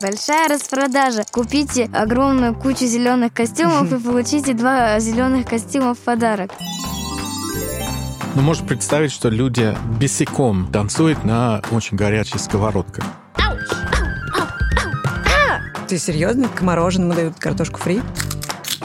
Большая 0.00 0.48
распродажа. 0.48 1.24
Купите 1.30 1.88
огромную 1.92 2.54
кучу 2.54 2.84
зеленых 2.84 3.32
костюмов 3.32 3.90
и 3.92 3.98
получите 4.04 4.52
два 4.52 4.98
зеленых 5.00 5.46
костюма 5.46 5.94
в 5.94 5.98
подарок. 5.98 6.50
Ну, 8.34 8.42
можешь 8.42 8.64
представить, 8.64 9.12
что 9.12 9.30
люди 9.30 9.74
босиком 9.98 10.70
танцуют 10.70 11.24
на 11.24 11.62
очень 11.70 11.96
горячей 11.96 12.38
сковородке. 12.38 13.02
Ты 15.88 15.98
серьезно? 15.98 16.48
К 16.48 16.60
мороженому 16.60 17.14
дают 17.14 17.38
картошку 17.38 17.78
фри? 17.78 18.02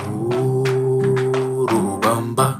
Урубамба. 0.08 2.60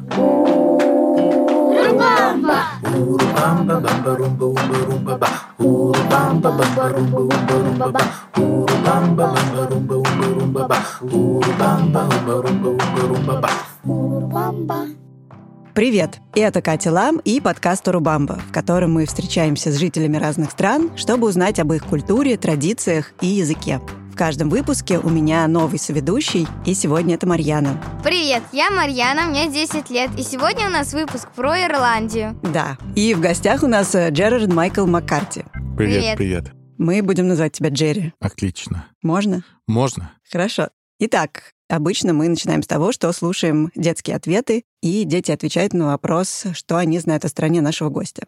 Привет! 15.76 16.20
Это 16.34 16.62
Катя 16.64 16.92
Лам 16.92 17.22
и 17.24 17.40
подкаст 17.40 17.88
«Урубамба», 17.88 18.40
в 18.40 18.52
котором 18.52 18.94
мы 18.94 19.06
встречаемся 19.06 19.72
с 19.72 19.78
жителями 19.78 20.18
разных 20.18 20.50
стран, 20.50 20.90
чтобы 20.96 21.28
узнать 21.28 21.60
об 21.60 21.72
их 21.74 21.86
культуре, 21.86 22.38
традициях 22.38 23.14
и 23.22 23.28
языке. 23.28 23.80
В 24.12 24.16
каждом 24.18 24.50
выпуске 24.50 25.00
у 25.00 25.10
меня 25.10 25.48
новый 25.48 25.80
соведущий, 25.80 26.46
и 26.66 26.74
сегодня 26.74 27.16
это 27.16 27.26
Марьяна. 27.26 27.82
Привет, 28.04 28.44
я 28.52 28.70
Марьяна, 28.70 29.28
мне 29.28 29.50
10 29.50 29.90
лет, 29.90 30.12
и 30.18 30.24
сегодня 30.24 30.68
у 30.68 30.70
нас 30.70 30.94
выпуск 30.94 31.30
про 31.34 31.66
Ирландию. 31.66 32.38
Да. 32.44 32.78
И 32.96 33.14
в 33.14 33.22
гостях 33.22 33.64
у 33.64 33.68
нас 33.68 33.96
э, 33.96 34.10
Джерард 34.10 34.54
Майкл 34.54 34.86
Маккарти. 34.86 35.46
Привет, 35.78 35.78
Привет. 35.78 36.18
привет. 36.18 36.52
Мы 36.78 37.02
будем 37.02 37.30
называть 37.30 37.54
тебя 37.54 37.70
Джерри. 37.70 38.14
Отлично. 38.20 38.86
Можно? 39.02 39.46
Можно? 39.66 40.12
Хорошо. 40.30 40.70
Итак, 41.00 41.54
обычно 41.70 42.14
мы 42.14 42.28
начинаем 42.28 42.64
с 42.64 42.68
того, 42.68 42.92
что 42.92 43.12
слушаем 43.14 43.72
детские 43.76 44.18
ответы, 44.18 44.66
и 44.82 45.06
дети 45.06 45.32
отвечают 45.32 45.74
на 45.74 45.86
вопрос, 45.86 46.48
что 46.54 46.76
они 46.76 47.00
знают 47.00 47.24
о 47.24 47.30
стране 47.30 47.62
нашего 47.62 47.88
гостя. 47.90 48.26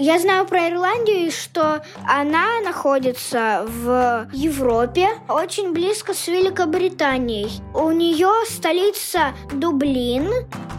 Я 0.00 0.20
знаю 0.20 0.46
про 0.46 0.68
Ирландию, 0.70 1.32
что 1.32 1.82
она 2.06 2.60
находится 2.60 3.66
в 3.66 4.28
Европе, 4.32 5.08
очень 5.28 5.72
близко 5.72 6.14
с 6.14 6.28
Великобританией. 6.28 7.50
У 7.74 7.90
нее 7.90 8.30
столица 8.46 9.32
Дублин. 9.52 10.30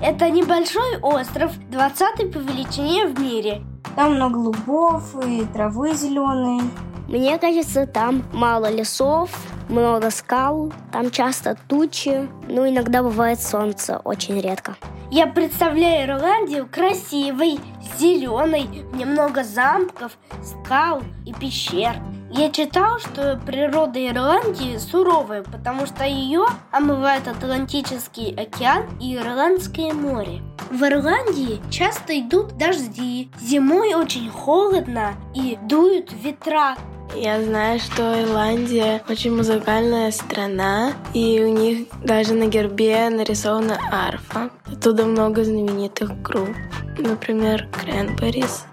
Это 0.02 0.30
небольшой 0.30 1.00
остров, 1.02 1.52
20 1.70 2.32
по 2.32 2.38
величине 2.38 3.08
в 3.08 3.20
мире. 3.20 3.62
Там 3.98 4.16
много 4.16 4.38
лугов 4.38 5.14
и 5.26 5.44
травы 5.54 5.94
зеленые. 5.96 6.62
Мне 7.10 7.40
кажется, 7.40 7.88
там 7.88 8.24
мало 8.34 8.70
лесов, 8.70 9.32
много 9.68 10.12
скал, 10.12 10.72
там 10.92 11.10
часто 11.10 11.58
тучи, 11.68 12.30
ну 12.48 12.70
иногда 12.70 13.02
бывает 13.02 13.42
солнце, 13.42 13.98
очень 14.04 14.40
редко. 14.40 14.76
Я 15.10 15.26
представляю 15.26 16.08
Ирландию 16.08 16.68
красивой, 16.72 17.60
зеленой, 17.98 18.86
где 18.94 19.06
много 19.06 19.44
замков, 19.44 20.20
скал 20.44 21.02
и 21.26 21.34
пещер. 21.34 21.96
Я 22.32 22.52
читал, 22.52 23.00
что 23.00 23.42
природа 23.44 24.06
Ирландии 24.06 24.78
суровая, 24.78 25.42
потому 25.42 25.88
что 25.88 26.06
ее 26.06 26.46
омывает 26.72 27.28
Атлантический 27.28 28.36
океан 28.36 28.86
и 29.02 29.16
Ирландское 29.16 29.94
море. 29.94 30.42
В 30.70 30.84
Ирландии 30.84 31.60
часто 31.72 32.20
идут 32.20 32.56
дожди, 32.56 33.32
зимой 33.42 33.96
очень 33.96 34.30
холодно 34.30 35.16
и 35.34 35.58
дуют 35.64 36.14
ветра. 36.14 36.76
Я 37.16 37.44
знаю, 37.44 37.80
что 37.80 38.24
Ирландия 38.24 39.02
очень 39.10 39.36
музыкальная 39.36 40.12
страна, 40.12 40.94
и 41.16 41.44
у 41.44 41.52
них 41.52 41.88
даже 42.04 42.36
на 42.36 42.46
гербе 42.46 43.10
нарисована 43.10 43.80
арфа. 43.92 44.52
Оттуда 44.72 45.06
много 45.06 45.44
знаменитых 45.44 46.22
групп, 46.22 46.56
например, 47.00 47.68
Кренберис. 47.72 48.66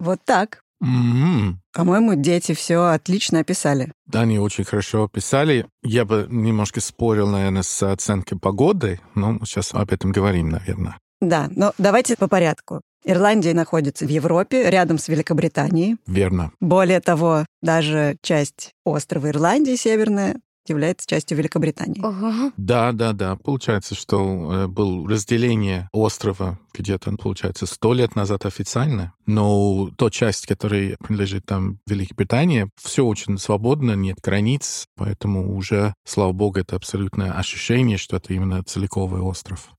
Вот 0.00 0.18
так. 0.24 0.64
М-м. 0.80 1.60
По-моему, 1.72 2.14
дети 2.14 2.54
все 2.54 2.84
отлично 2.84 3.40
описали. 3.40 3.92
Да, 4.06 4.22
они 4.22 4.38
очень 4.38 4.64
хорошо 4.64 5.04
описали. 5.04 5.66
Я 5.82 6.04
бы 6.04 6.26
немножко 6.30 6.80
спорил, 6.80 7.28
наверное, 7.28 7.62
с 7.62 7.82
оценкой 7.82 8.38
погоды, 8.38 9.00
но 9.14 9.38
сейчас 9.44 9.74
об 9.74 9.92
этом 9.92 10.12
говорим, 10.12 10.50
наверное. 10.50 10.98
Да, 11.20 11.48
но 11.54 11.72
давайте 11.78 12.16
по 12.16 12.28
порядку. 12.28 12.80
Ирландия 13.04 13.54
находится 13.54 14.06
в 14.06 14.08
Европе, 14.08 14.68
рядом 14.70 14.98
с 14.98 15.08
Великобританией. 15.08 15.96
Верно. 16.06 16.52
Более 16.60 17.00
того, 17.00 17.46
даже 17.62 18.16
часть 18.22 18.72
острова 18.84 19.28
Ирландии 19.28 19.76
северная 19.76 20.36
является 20.68 21.06
частью 21.06 21.38
Великобритании. 21.38 22.02
Ого. 22.02 22.52
Да, 22.56 22.92
да, 22.92 23.12
да. 23.12 23.36
Получается, 23.36 23.94
что 23.94 24.52
э, 24.52 24.66
было 24.66 25.08
разделение 25.08 25.88
острова 25.92 26.58
где-то, 26.74 27.10
получается, 27.16 27.66
сто 27.66 27.92
лет 27.92 28.14
назад 28.14 28.46
официально, 28.46 29.12
но 29.26 29.90
та 29.96 30.10
часть, 30.10 30.46
которая 30.46 30.96
принадлежит 30.98 31.44
там 31.46 31.78
Великобритании, 31.86 32.68
все 32.80 33.04
очень 33.04 33.38
свободно, 33.38 33.92
нет 33.92 34.18
границ, 34.22 34.86
поэтому 34.96 35.56
уже, 35.56 35.94
слава 36.04 36.32
богу, 36.32 36.58
это 36.60 36.76
абсолютное 36.76 37.32
ощущение, 37.32 37.98
что 37.98 38.16
это 38.16 38.32
именно 38.32 38.62
целиковый 38.62 39.20
остров. 39.20 39.70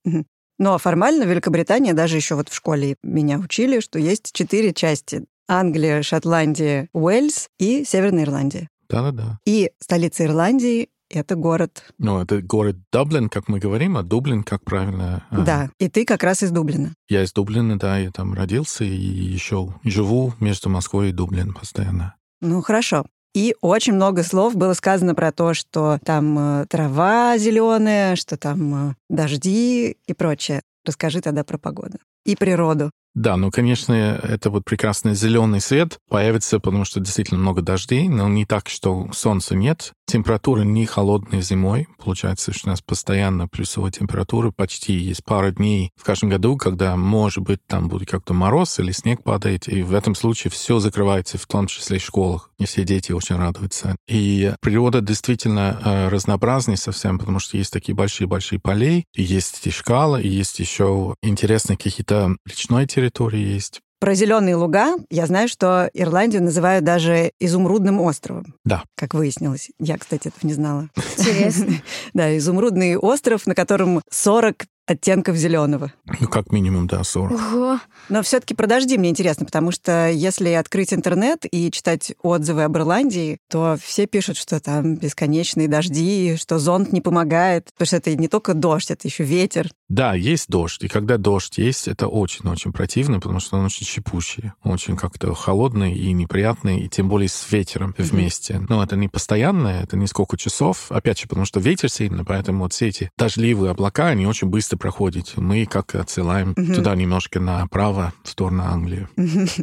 Но 0.57 0.77
формально 0.77 1.23
Великобритания, 1.23 1.93
даже 1.93 2.17
еще 2.17 2.35
вот 2.35 2.49
в 2.49 2.53
школе 2.53 2.97
меня 3.01 3.39
учили, 3.39 3.79
что 3.79 3.97
есть 3.97 4.33
четыре 4.33 4.73
части. 4.73 5.23
Англия, 5.47 6.03
Шотландия, 6.03 6.89
Уэльс 6.93 7.47
и 7.57 7.83
Северная 7.85 8.23
Ирландия. 8.23 8.67
Да-да-да. 8.89 9.39
И 9.45 9.71
столица 9.79 10.25
Ирландии— 10.25 10.89
это 11.09 11.35
город. 11.35 11.83
Ну, 11.97 12.19
это 12.21 12.41
город 12.41 12.77
Дублин, 12.91 13.29
как 13.29 13.47
мы 13.47 13.59
говорим, 13.59 13.97
а 13.97 14.03
Дублин, 14.03 14.43
как 14.43 14.63
правильно? 14.63 15.25
а, 15.29 15.41
Да, 15.41 15.69
и 15.79 15.89
ты 15.89 16.05
как 16.05 16.23
раз 16.23 16.43
из 16.43 16.51
Дублина. 16.51 16.93
Я 17.07 17.23
из 17.23 17.31
Дублина, 17.33 17.77
да, 17.77 17.97
я 17.97 18.11
там 18.11 18.33
родился 18.33 18.83
и 18.83 18.89
еще 18.89 19.73
живу 19.83 20.33
между 20.39 20.69
Москвой 20.69 21.09
и 21.09 21.13
Дублин 21.13 21.53
постоянно. 21.53 22.15
Ну, 22.41 22.61
хорошо. 22.61 23.05
И 23.35 23.55
очень 23.61 23.93
много 23.93 24.23
слов 24.23 24.55
было 24.55 24.73
сказано 24.73 25.13
про 25.13 25.31
то, 25.31 25.53
что 25.53 25.99
там 26.03 26.37
э, 26.39 26.65
трава 26.67 27.37
зеленая, 27.37 28.15
что 28.15 28.37
там 28.37 28.89
э, 28.91 28.95
дожди 29.07 29.97
и 30.07 30.13
прочее. 30.13 30.63
Расскажи 30.83 31.21
тогда 31.21 31.43
про 31.43 31.59
погоду 31.59 31.99
и 32.29 32.35
природу. 32.35 32.91
Да, 33.15 33.37
ну, 33.37 33.49
конечно, 33.49 33.93
это 33.93 34.49
вот 34.49 34.65
прекрасный 34.65 35.15
зеленый 35.15 35.61
свет 35.61 35.97
появится, 36.09 36.59
потому 36.59 36.85
что 36.85 36.99
действительно 36.99 37.39
много 37.39 37.61
дождей, 37.61 38.07
но 38.07 38.29
не 38.29 38.45
так, 38.45 38.69
что 38.69 39.09
солнца 39.13 39.55
нет. 39.55 39.93
Температура 40.05 40.61
не 40.61 40.85
холодная 40.85 41.41
зимой. 41.41 41.87
Получается, 42.03 42.51
что 42.51 42.67
у 42.67 42.71
нас 42.71 42.81
постоянно 42.81 43.47
плюсовая 43.47 43.91
температура. 43.91 44.51
Почти 44.51 44.93
есть 44.93 45.23
пара 45.23 45.51
дней 45.51 45.91
в 45.95 46.03
каждом 46.03 46.29
году, 46.29 46.57
когда, 46.57 46.95
может 46.95 47.43
быть, 47.43 47.59
там 47.67 47.89
будет 47.89 48.09
как-то 48.09 48.33
мороз 48.33 48.79
или 48.79 48.91
снег 48.91 49.23
падает. 49.23 49.67
И 49.67 49.83
в 49.83 49.93
этом 49.93 50.15
случае 50.15 50.49
все 50.49 50.79
закрывается, 50.79 51.37
в 51.37 51.45
том 51.45 51.67
числе 51.67 51.99
в 51.99 52.03
школах. 52.03 52.49
И 52.57 52.65
все 52.65 52.83
дети 52.83 53.11
очень 53.11 53.35
радуются. 53.35 53.95
И 54.07 54.53
природа 54.61 55.01
действительно 55.01 55.79
э, 55.83 56.07
разнообразнее 56.09 56.77
совсем, 56.77 57.19
потому 57.19 57.39
что 57.39 57.57
есть 57.57 57.71
такие 57.71 57.95
большие-большие 57.95 58.59
полей, 58.59 59.05
и 59.13 59.21
есть 59.21 59.65
и 59.67 59.69
шкала, 59.69 60.19
и 60.19 60.27
есть 60.27 60.59
еще 60.59 61.15
интересные 61.21 61.77
какие-то 61.77 62.18
речной 62.45 62.85
территории 62.85 63.39
есть. 63.39 63.81
Про 63.99 64.15
зеленые 64.15 64.55
луга 64.55 64.95
я 65.09 65.25
знаю, 65.25 65.49
что 65.49 65.89
Ирландию 65.93 66.41
называют 66.41 66.85
даже 66.85 67.33
изумрудным 67.39 67.99
островом. 67.99 68.55
Да. 68.63 68.83
Как 68.95 69.13
выяснилось. 69.13 69.71
Я, 69.77 69.97
кстати, 69.97 70.29
этого 70.29 70.47
не 70.47 70.53
знала. 70.53 70.89
Интересно. 71.17 71.73
Да, 72.13 72.37
изумрудный 72.37 72.95
остров, 72.95 73.45
на 73.45 73.55
котором 73.55 74.01
40 74.09 74.65
оттенков 74.89 75.35
зеленого. 75.35 75.93
Ну, 76.19 76.27
как 76.27 76.51
минимум, 76.51 76.87
да, 76.87 77.03
40. 77.03 77.31
Ого. 77.31 77.79
Но 78.09 78.23
все-таки 78.23 78.55
про 78.55 78.65
дожди 78.65 78.97
мне 78.97 79.09
интересно, 79.09 79.45
потому 79.45 79.71
что 79.71 80.09
если 80.09 80.49
открыть 80.49 80.93
интернет 80.93 81.45
и 81.49 81.69
читать 81.69 82.13
отзывы 82.23 82.63
об 82.63 82.75
Ирландии, 82.75 83.37
то 83.49 83.77
все 83.81 84.07
пишут, 84.07 84.37
что 84.37 84.59
там 84.59 84.95
бесконечные 84.95 85.67
дожди, 85.67 86.37
что 86.37 86.57
зонт 86.57 86.91
не 86.91 87.01
помогает, 87.01 87.65
потому 87.73 87.85
что 87.85 87.97
это 87.97 88.15
не 88.15 88.27
только 88.27 88.55
дождь, 88.55 88.89
это 88.89 89.07
еще 89.07 89.23
ветер. 89.23 89.69
Да, 89.89 90.15
есть 90.15 90.47
дождь. 90.49 90.83
И 90.83 90.87
когда 90.87 91.17
дождь 91.17 91.59
есть, 91.59 91.87
это 91.87 92.07
очень-очень 92.07 92.71
противно, 92.71 93.19
потому 93.19 93.39
что 93.39 93.57
он 93.57 93.65
очень 93.65 93.85
щепущий, 93.85 94.53
очень 94.63 94.97
как-то 94.97 95.33
холодный 95.35 95.93
и 95.93 96.11
неприятный, 96.13 96.79
и 96.81 96.89
тем 96.89 97.09
более 97.09 97.29
с 97.29 97.51
ветером 97.51 97.93
вместе. 97.97 98.59
Но 98.69 98.83
это 98.83 98.95
не 98.95 99.07
постоянное, 99.07 99.83
это 99.83 99.97
несколько 99.97 100.35
часов. 100.35 100.91
Опять 100.91 101.19
же, 101.19 101.27
потому 101.27 101.45
что 101.45 101.59
ветер 101.59 101.89
сильный, 101.89 102.25
поэтому 102.25 102.63
вот 102.63 102.73
все 102.73 102.87
эти 102.87 103.11
дождливые 103.17 103.71
облака, 103.71 104.07
они 104.07 104.25
очень 104.25 104.47
быстро 104.47 104.78
проходят. 104.79 105.33
Мы 105.35 105.65
как 105.65 105.93
отсылаем 105.93 106.55
туда 106.55 106.95
немножко 106.95 107.39
направо, 107.39 108.13
в 108.23 108.29
сторону 108.29 108.63
Англии. 108.63 109.07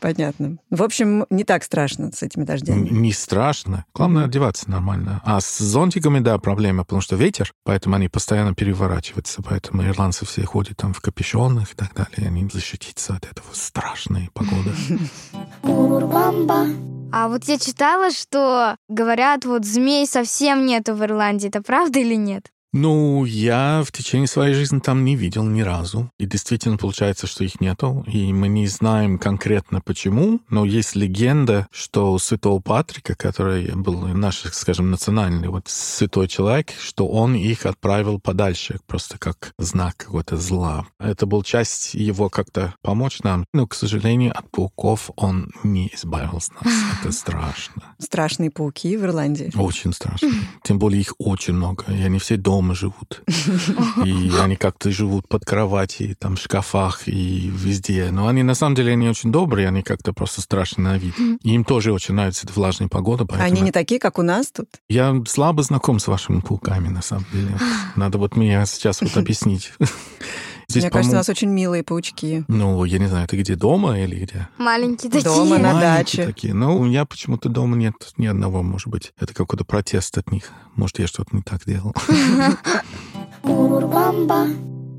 Понятно. 0.00 0.58
В 0.70 0.82
общем, 0.82 1.24
не 1.30 1.44
так 1.44 1.64
страшно 1.64 2.12
с 2.12 2.22
этими 2.22 2.44
дождями. 2.44 2.88
Не 2.90 3.12
страшно. 3.12 3.84
Главное 3.94 4.24
одеваться 4.24 4.70
нормально. 4.70 5.22
А 5.24 5.40
с 5.40 5.58
зонтиками, 5.58 6.18
да, 6.18 6.36
проблема, 6.38 6.84
потому 6.84 7.00
что 7.00 7.16
ветер, 7.16 7.52
поэтому 7.64 7.96
они 7.96 8.08
постоянно 8.08 8.54
переворачиваются. 8.54 9.42
Поэтому 9.42 9.84
ирландцы 9.84 10.26
все 10.26 10.44
ходят 10.44 10.76
там 10.76 10.92
в 10.92 11.00
капюшонах 11.00 11.72
и 11.72 11.74
так 11.74 11.94
далее. 11.94 12.28
Они 12.28 12.48
защититься 12.52 13.14
от 13.14 13.24
этого 13.24 13.46
страшной 13.52 14.30
погоды. 14.34 14.72
А 17.14 17.28
вот 17.28 17.44
я 17.44 17.58
читала, 17.58 18.10
что 18.10 18.76
говорят, 18.88 19.44
вот 19.44 19.66
змей 19.66 20.06
совсем 20.06 20.64
нету 20.64 20.94
в 20.94 21.04
Ирландии. 21.04 21.48
Это 21.48 21.60
правда 21.60 21.98
или 21.98 22.14
нет? 22.14 22.50
Ну, 22.74 23.26
я 23.26 23.82
в 23.84 23.92
течение 23.92 24.26
своей 24.26 24.54
жизни 24.54 24.78
там 24.78 25.04
не 25.04 25.14
видел 25.14 25.44
ни 25.44 25.60
разу. 25.60 26.10
И 26.18 26.24
действительно 26.24 26.78
получается, 26.78 27.26
что 27.26 27.44
их 27.44 27.60
нету. 27.60 28.02
И 28.10 28.32
мы 28.32 28.48
не 28.48 28.66
знаем 28.66 29.18
конкретно 29.18 29.82
почему, 29.82 30.40
но 30.48 30.64
есть 30.64 30.96
легенда, 30.96 31.66
что 31.70 32.12
у 32.12 32.18
святого 32.18 32.60
Патрика, 32.60 33.14
который 33.14 33.72
был 33.74 34.08
наш, 34.08 34.44
скажем, 34.52 34.90
национальный 34.90 35.48
вот 35.48 35.68
святой 35.68 36.28
человек, 36.28 36.70
что 36.80 37.06
он 37.08 37.34
их 37.34 37.66
отправил 37.66 38.18
подальше, 38.18 38.80
просто 38.86 39.18
как 39.18 39.52
знак 39.58 39.98
какого-то 39.98 40.38
зла. 40.38 40.86
Это 40.98 41.26
был 41.26 41.42
часть 41.42 41.92
его 41.92 42.30
как-то 42.30 42.74
помочь 42.80 43.20
нам. 43.22 43.44
Но, 43.52 43.66
к 43.66 43.74
сожалению, 43.74 44.32
от 44.34 44.50
пауков 44.50 45.10
он 45.16 45.50
не 45.62 45.90
избавился 45.94 46.52
нас. 46.54 46.72
Это 47.00 47.12
страшно. 47.12 47.94
Страшные 47.98 48.50
пауки 48.50 48.96
в 48.96 49.04
Ирландии. 49.04 49.52
Очень 49.56 49.92
страшно. 49.92 50.30
Тем 50.62 50.78
более 50.78 51.02
их 51.02 51.14
очень 51.18 51.52
много, 51.52 51.84
и 51.92 52.00
они 52.00 52.18
все 52.18 52.38
дома 52.38 52.61
живут. 52.74 53.22
И 54.04 54.30
они 54.40 54.56
как-то 54.56 54.90
живут 54.90 55.28
под 55.28 55.44
кровати, 55.44 56.16
там, 56.18 56.36
в 56.36 56.40
шкафах 56.40 57.08
и 57.08 57.50
везде. 57.52 58.10
Но 58.10 58.28
они, 58.28 58.42
на 58.42 58.54
самом 58.54 58.74
деле, 58.74 58.92
они 58.92 59.08
очень 59.08 59.32
добрые, 59.32 59.68
они 59.68 59.82
как-то 59.82 60.12
просто 60.12 60.40
страшные 60.40 60.84
на 60.84 60.98
вид. 60.98 61.14
И 61.42 61.54
им 61.54 61.64
тоже 61.64 61.92
очень 61.92 62.14
нравится 62.14 62.46
эта 62.46 62.54
влажная 62.54 62.88
погода. 62.88 63.24
Поэтому... 63.24 63.50
Они 63.50 63.60
не 63.60 63.72
такие, 63.72 64.00
как 64.00 64.18
у 64.18 64.22
нас 64.22 64.50
тут? 64.50 64.68
Я 64.88 65.14
слабо 65.26 65.62
знаком 65.62 65.98
с 65.98 66.06
вашими 66.06 66.40
пауками, 66.40 66.88
на 66.88 67.02
самом 67.02 67.26
деле. 67.32 67.58
Надо 67.96 68.18
вот 68.18 68.36
мне 68.36 68.64
сейчас 68.66 69.00
вот 69.00 69.16
объяснить. 69.16 69.72
Здесь, 70.72 70.84
Мне 70.84 70.90
кажется, 70.90 71.16
у 71.16 71.18
нас 71.18 71.28
очень 71.28 71.50
милые 71.50 71.82
паучки. 71.82 72.44
Ну, 72.48 72.82
я 72.84 72.98
не 72.98 73.06
знаю, 73.06 73.28
ты 73.28 73.36
где, 73.36 73.56
дома 73.56 74.00
или 74.00 74.24
где? 74.24 74.48
Маленькие 74.56 75.12
такие. 75.12 75.24
Дома, 75.24 75.58
на 75.58 75.74
Маленькие 75.74 75.80
даче. 75.82 76.24
такие. 76.26 76.54
Ну, 76.54 76.78
у 76.78 76.84
меня 76.84 77.04
почему-то 77.04 77.50
дома 77.50 77.76
нет 77.76 77.94
ни 78.16 78.26
одного, 78.26 78.62
может 78.62 78.88
быть. 78.88 79.12
Это 79.20 79.34
какой-то 79.34 79.66
протест 79.66 80.16
от 80.16 80.32
них. 80.32 80.44
Может, 80.74 80.98
я 80.98 81.06
что-то 81.06 81.36
не 81.36 81.42
так 81.42 81.62
делал. 81.66 81.94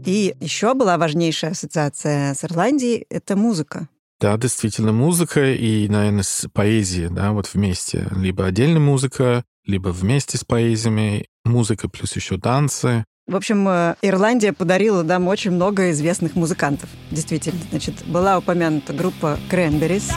И 0.06 0.36
еще 0.40 0.74
была 0.76 0.98
важнейшая 1.00 1.52
ассоциация 1.52 2.36
с 2.36 2.44
Ирландией— 2.44 3.06
это 3.10 3.36
музыка. 3.36 3.88
Да, 4.20 4.38
действительно, 4.38 4.92
музыка 4.92 5.54
и, 5.54 5.88
наверное, 5.90 6.24
с 6.24 6.48
поэзией, 6.54 7.10
да, 7.10 7.32
вот 7.32 7.50
вместе. 7.52 8.08
Либо 8.16 8.46
отдельная 8.46 8.80
музыка, 8.80 9.44
либо 9.66 9.90
вместе 9.90 10.38
с 10.38 10.44
поэзиями. 10.44 11.26
Музыка 11.46 11.90
плюс 11.90 12.16
еще 12.16 12.38
танцы. 12.38 13.06
В 13.26 13.38
общем, 13.38 13.66
э, 13.70 13.96
Ирландия 14.02 14.52
подарила 14.52 15.02
нам 15.02 15.30
очень 15.30 15.52
много 15.52 15.92
известных 15.92 16.36
музыкантов. 16.36 16.90
Действительно. 17.10 17.60
Значит, 17.70 18.06
была 18.06 18.38
упомянута 18.38 18.92
группа 18.92 19.40
Cranberries. 19.50 20.12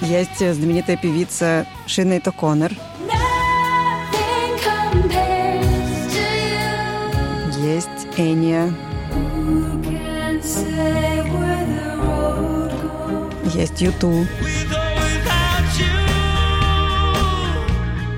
Есть 0.00 0.38
знаменитая 0.38 0.96
певица 0.96 1.64
Шинейта 1.86 2.32
Коннор. 2.32 2.72
Есть 7.60 7.88
Эния. 8.16 8.74
Есть 13.54 13.80
Юту. 13.80 14.26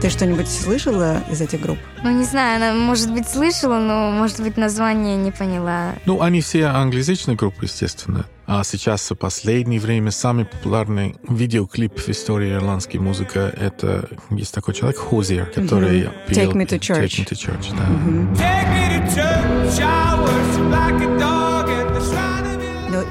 Ты 0.04 0.10
что-нибудь 0.10 0.48
слышала 0.48 1.24
из 1.30 1.40
этих 1.40 1.62
групп? 1.62 1.78
Ну, 2.02 2.10
не 2.10 2.24
знаю, 2.24 2.56
она, 2.56 2.74
может 2.74 3.10
быть, 3.10 3.26
слышала, 3.26 3.78
но, 3.78 4.10
может 4.10 4.38
быть, 4.42 4.58
название 4.58 5.16
не 5.16 5.30
поняла. 5.30 5.94
Ну, 6.04 6.20
они 6.20 6.42
все 6.42 6.64
англоязычные 6.64 7.38
группы, 7.38 7.64
естественно. 7.64 8.26
А 8.46 8.62
сейчас 8.64 9.10
в 9.10 9.14
последнее 9.14 9.80
время 9.80 10.10
самый 10.10 10.44
популярный 10.44 11.16
видеоклип 11.26 11.98
в 11.98 12.06
истории 12.10 12.52
ирландской 12.52 12.98
музыки 12.98 13.38
это 13.38 14.10
есть 14.28 14.52
такой 14.52 14.74
человек 14.74 14.98
Хозиер, 14.98 15.46
который 15.46 16.02
Мгм. 16.02 16.12
пел 16.28 16.50
Take 16.50 16.54
Me 16.54 16.66
to 16.66 16.78
Church. 16.78 17.04
Take 17.04 17.20
Me 17.20 17.24
to 17.26 17.34
Church, 17.34 17.74
да. 17.74 17.86
Ну 17.88 18.28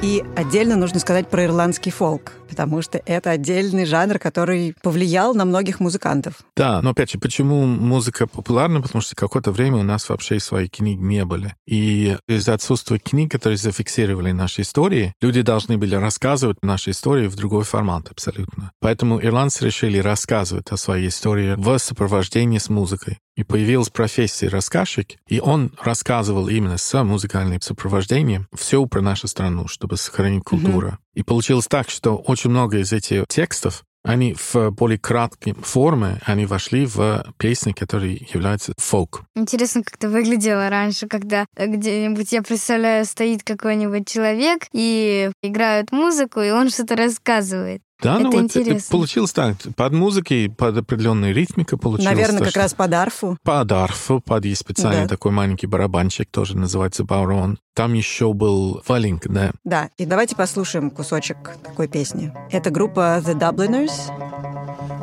и 0.04 0.22
отдельно 0.36 0.76
нужно 0.76 1.00
сказать 1.00 1.30
про 1.30 1.46
ирландский 1.46 1.90
фолк, 1.90 2.34
потому 2.50 2.82
что 2.82 3.02
это 3.06 3.30
отдельный 3.32 3.86
жанр, 3.86 4.20
который 4.20 4.76
повлиял 4.84 5.34
на 5.34 5.46
многих 5.46 5.80
музыкантов. 5.80 6.44
Да, 6.58 6.82
но 6.82 6.90
опять 6.90 7.12
же, 7.12 7.20
почему 7.20 7.66
музыка 7.66 8.28
популярна? 8.28 8.82
Потому 8.82 9.02
что 9.02 9.16
какое-то 9.16 9.54
время 9.54 9.78
у 9.78 9.84
нас 9.84 10.10
вообще 10.10 10.42
свои 10.42 10.68
книги 10.68 11.00
не 11.00 11.24
были. 11.24 11.56
И 11.66 12.18
из-за 12.28 12.54
отсутствия 12.54 13.00
книг, 13.00 13.32
которые 13.32 13.56
зафиксировали 13.56 14.34
наши 14.34 14.64
истории, 14.64 15.14
люди 15.22 15.42
должны 15.42 15.78
были 15.78 15.96
рассказывать 15.96 16.58
наши 16.62 16.92
истории 16.92 17.28
в 17.28 17.38
другой 17.38 17.64
формат 17.64 18.12
абсолютно. 18.12 18.74
Поэтому 18.82 19.24
ирландцы 19.24 19.66
решили 19.66 20.00
рассказывать 20.00 20.70
о 20.70 20.76
своей 20.76 21.08
истории 21.08 21.56
в 21.56 21.78
сопровождении 21.78 22.58
с 22.58 22.68
музыкой. 22.68 23.20
И 23.35 23.44
появилась 23.44 23.89
профессия 23.89 24.47
рассказчик, 24.47 25.15
и 25.27 25.39
он 25.39 25.74
рассказывал 25.81 26.47
именно 26.50 26.77
с 26.77 27.03
музыкальным 27.03 27.62
сопровождением 27.62 28.47
все 28.53 28.85
про 28.85 29.01
нашу 29.01 29.27
страну, 29.27 29.68
чтобы 29.68 29.97
сохранить 29.97 30.44
культуру. 30.44 30.97
И 31.15 31.24
получилось 31.24 31.68
так, 31.68 31.89
что 31.89 32.18
очень 32.18 32.51
много 32.51 32.80
из 32.80 32.94
этих 32.94 33.25
текстов 33.27 33.83
они 34.03 34.35
в 34.38 34.71
более 34.71 35.00
краткой 35.00 35.53
форме, 35.53 36.19
они 36.25 36.45
вошли 36.45 36.85
в 36.85 37.25
песни, 37.38 37.71
которые 37.71 38.27
являются 38.33 38.74
фолк. 38.77 39.24
Интересно, 39.35 39.81
как 39.83 39.95
это 39.95 40.09
выглядело 40.09 40.69
раньше, 40.69 41.07
когда 41.07 41.45
где-нибудь, 41.57 42.31
я 42.33 42.44
представляю, 42.44 43.06
стоит 43.06 43.44
какой-нибудь 43.44 44.07
человек 44.07 44.68
и 44.74 45.31
играют 45.41 45.91
музыку, 45.91 46.41
и 46.41 46.51
он 46.51 46.69
что-то 46.69 46.95
рассказывает. 46.95 47.81
Да, 48.04 48.16
Это 48.16 48.24
ну 48.24 48.32
вот 48.32 48.42
интересно. 48.44 48.92
получилось 48.92 49.32
так. 49.32 49.56
Под 49.76 49.94
музыкой, 49.94 50.50
под 50.50 50.78
определенной 50.78 51.34
ритмикой 51.34 51.78
получилось. 51.80 52.12
Наверное, 52.14 52.40
то, 52.40 52.44
как 52.46 52.52
что- 52.52 52.60
раз 52.60 52.74
под 52.74 52.94
арфу. 52.94 53.38
Под 53.44 53.72
арфу, 53.72 54.20
под 54.20 54.46
есть 54.46 54.62
специальный 54.62 55.04
Да. 55.04 55.08
такой 55.10 55.32
маленький 55.32 55.68
барабанчик, 55.68 56.30
тоже 56.30 56.58
называется 56.58 57.04
барон. 57.04 57.58
Там 57.74 57.94
еще 57.94 58.34
был 58.34 58.84
валинг, 58.88 59.28
да. 59.28 59.52
Да, 59.64 59.90
и 59.98 60.06
давайте 60.06 60.36
послушаем 60.36 60.92
кусочек 60.92 61.38
такой 61.64 61.88
песни. 61.88 62.32
Это 62.52 62.70
группа 62.70 63.20
The 63.26 63.34
Dubliners. 63.40 63.92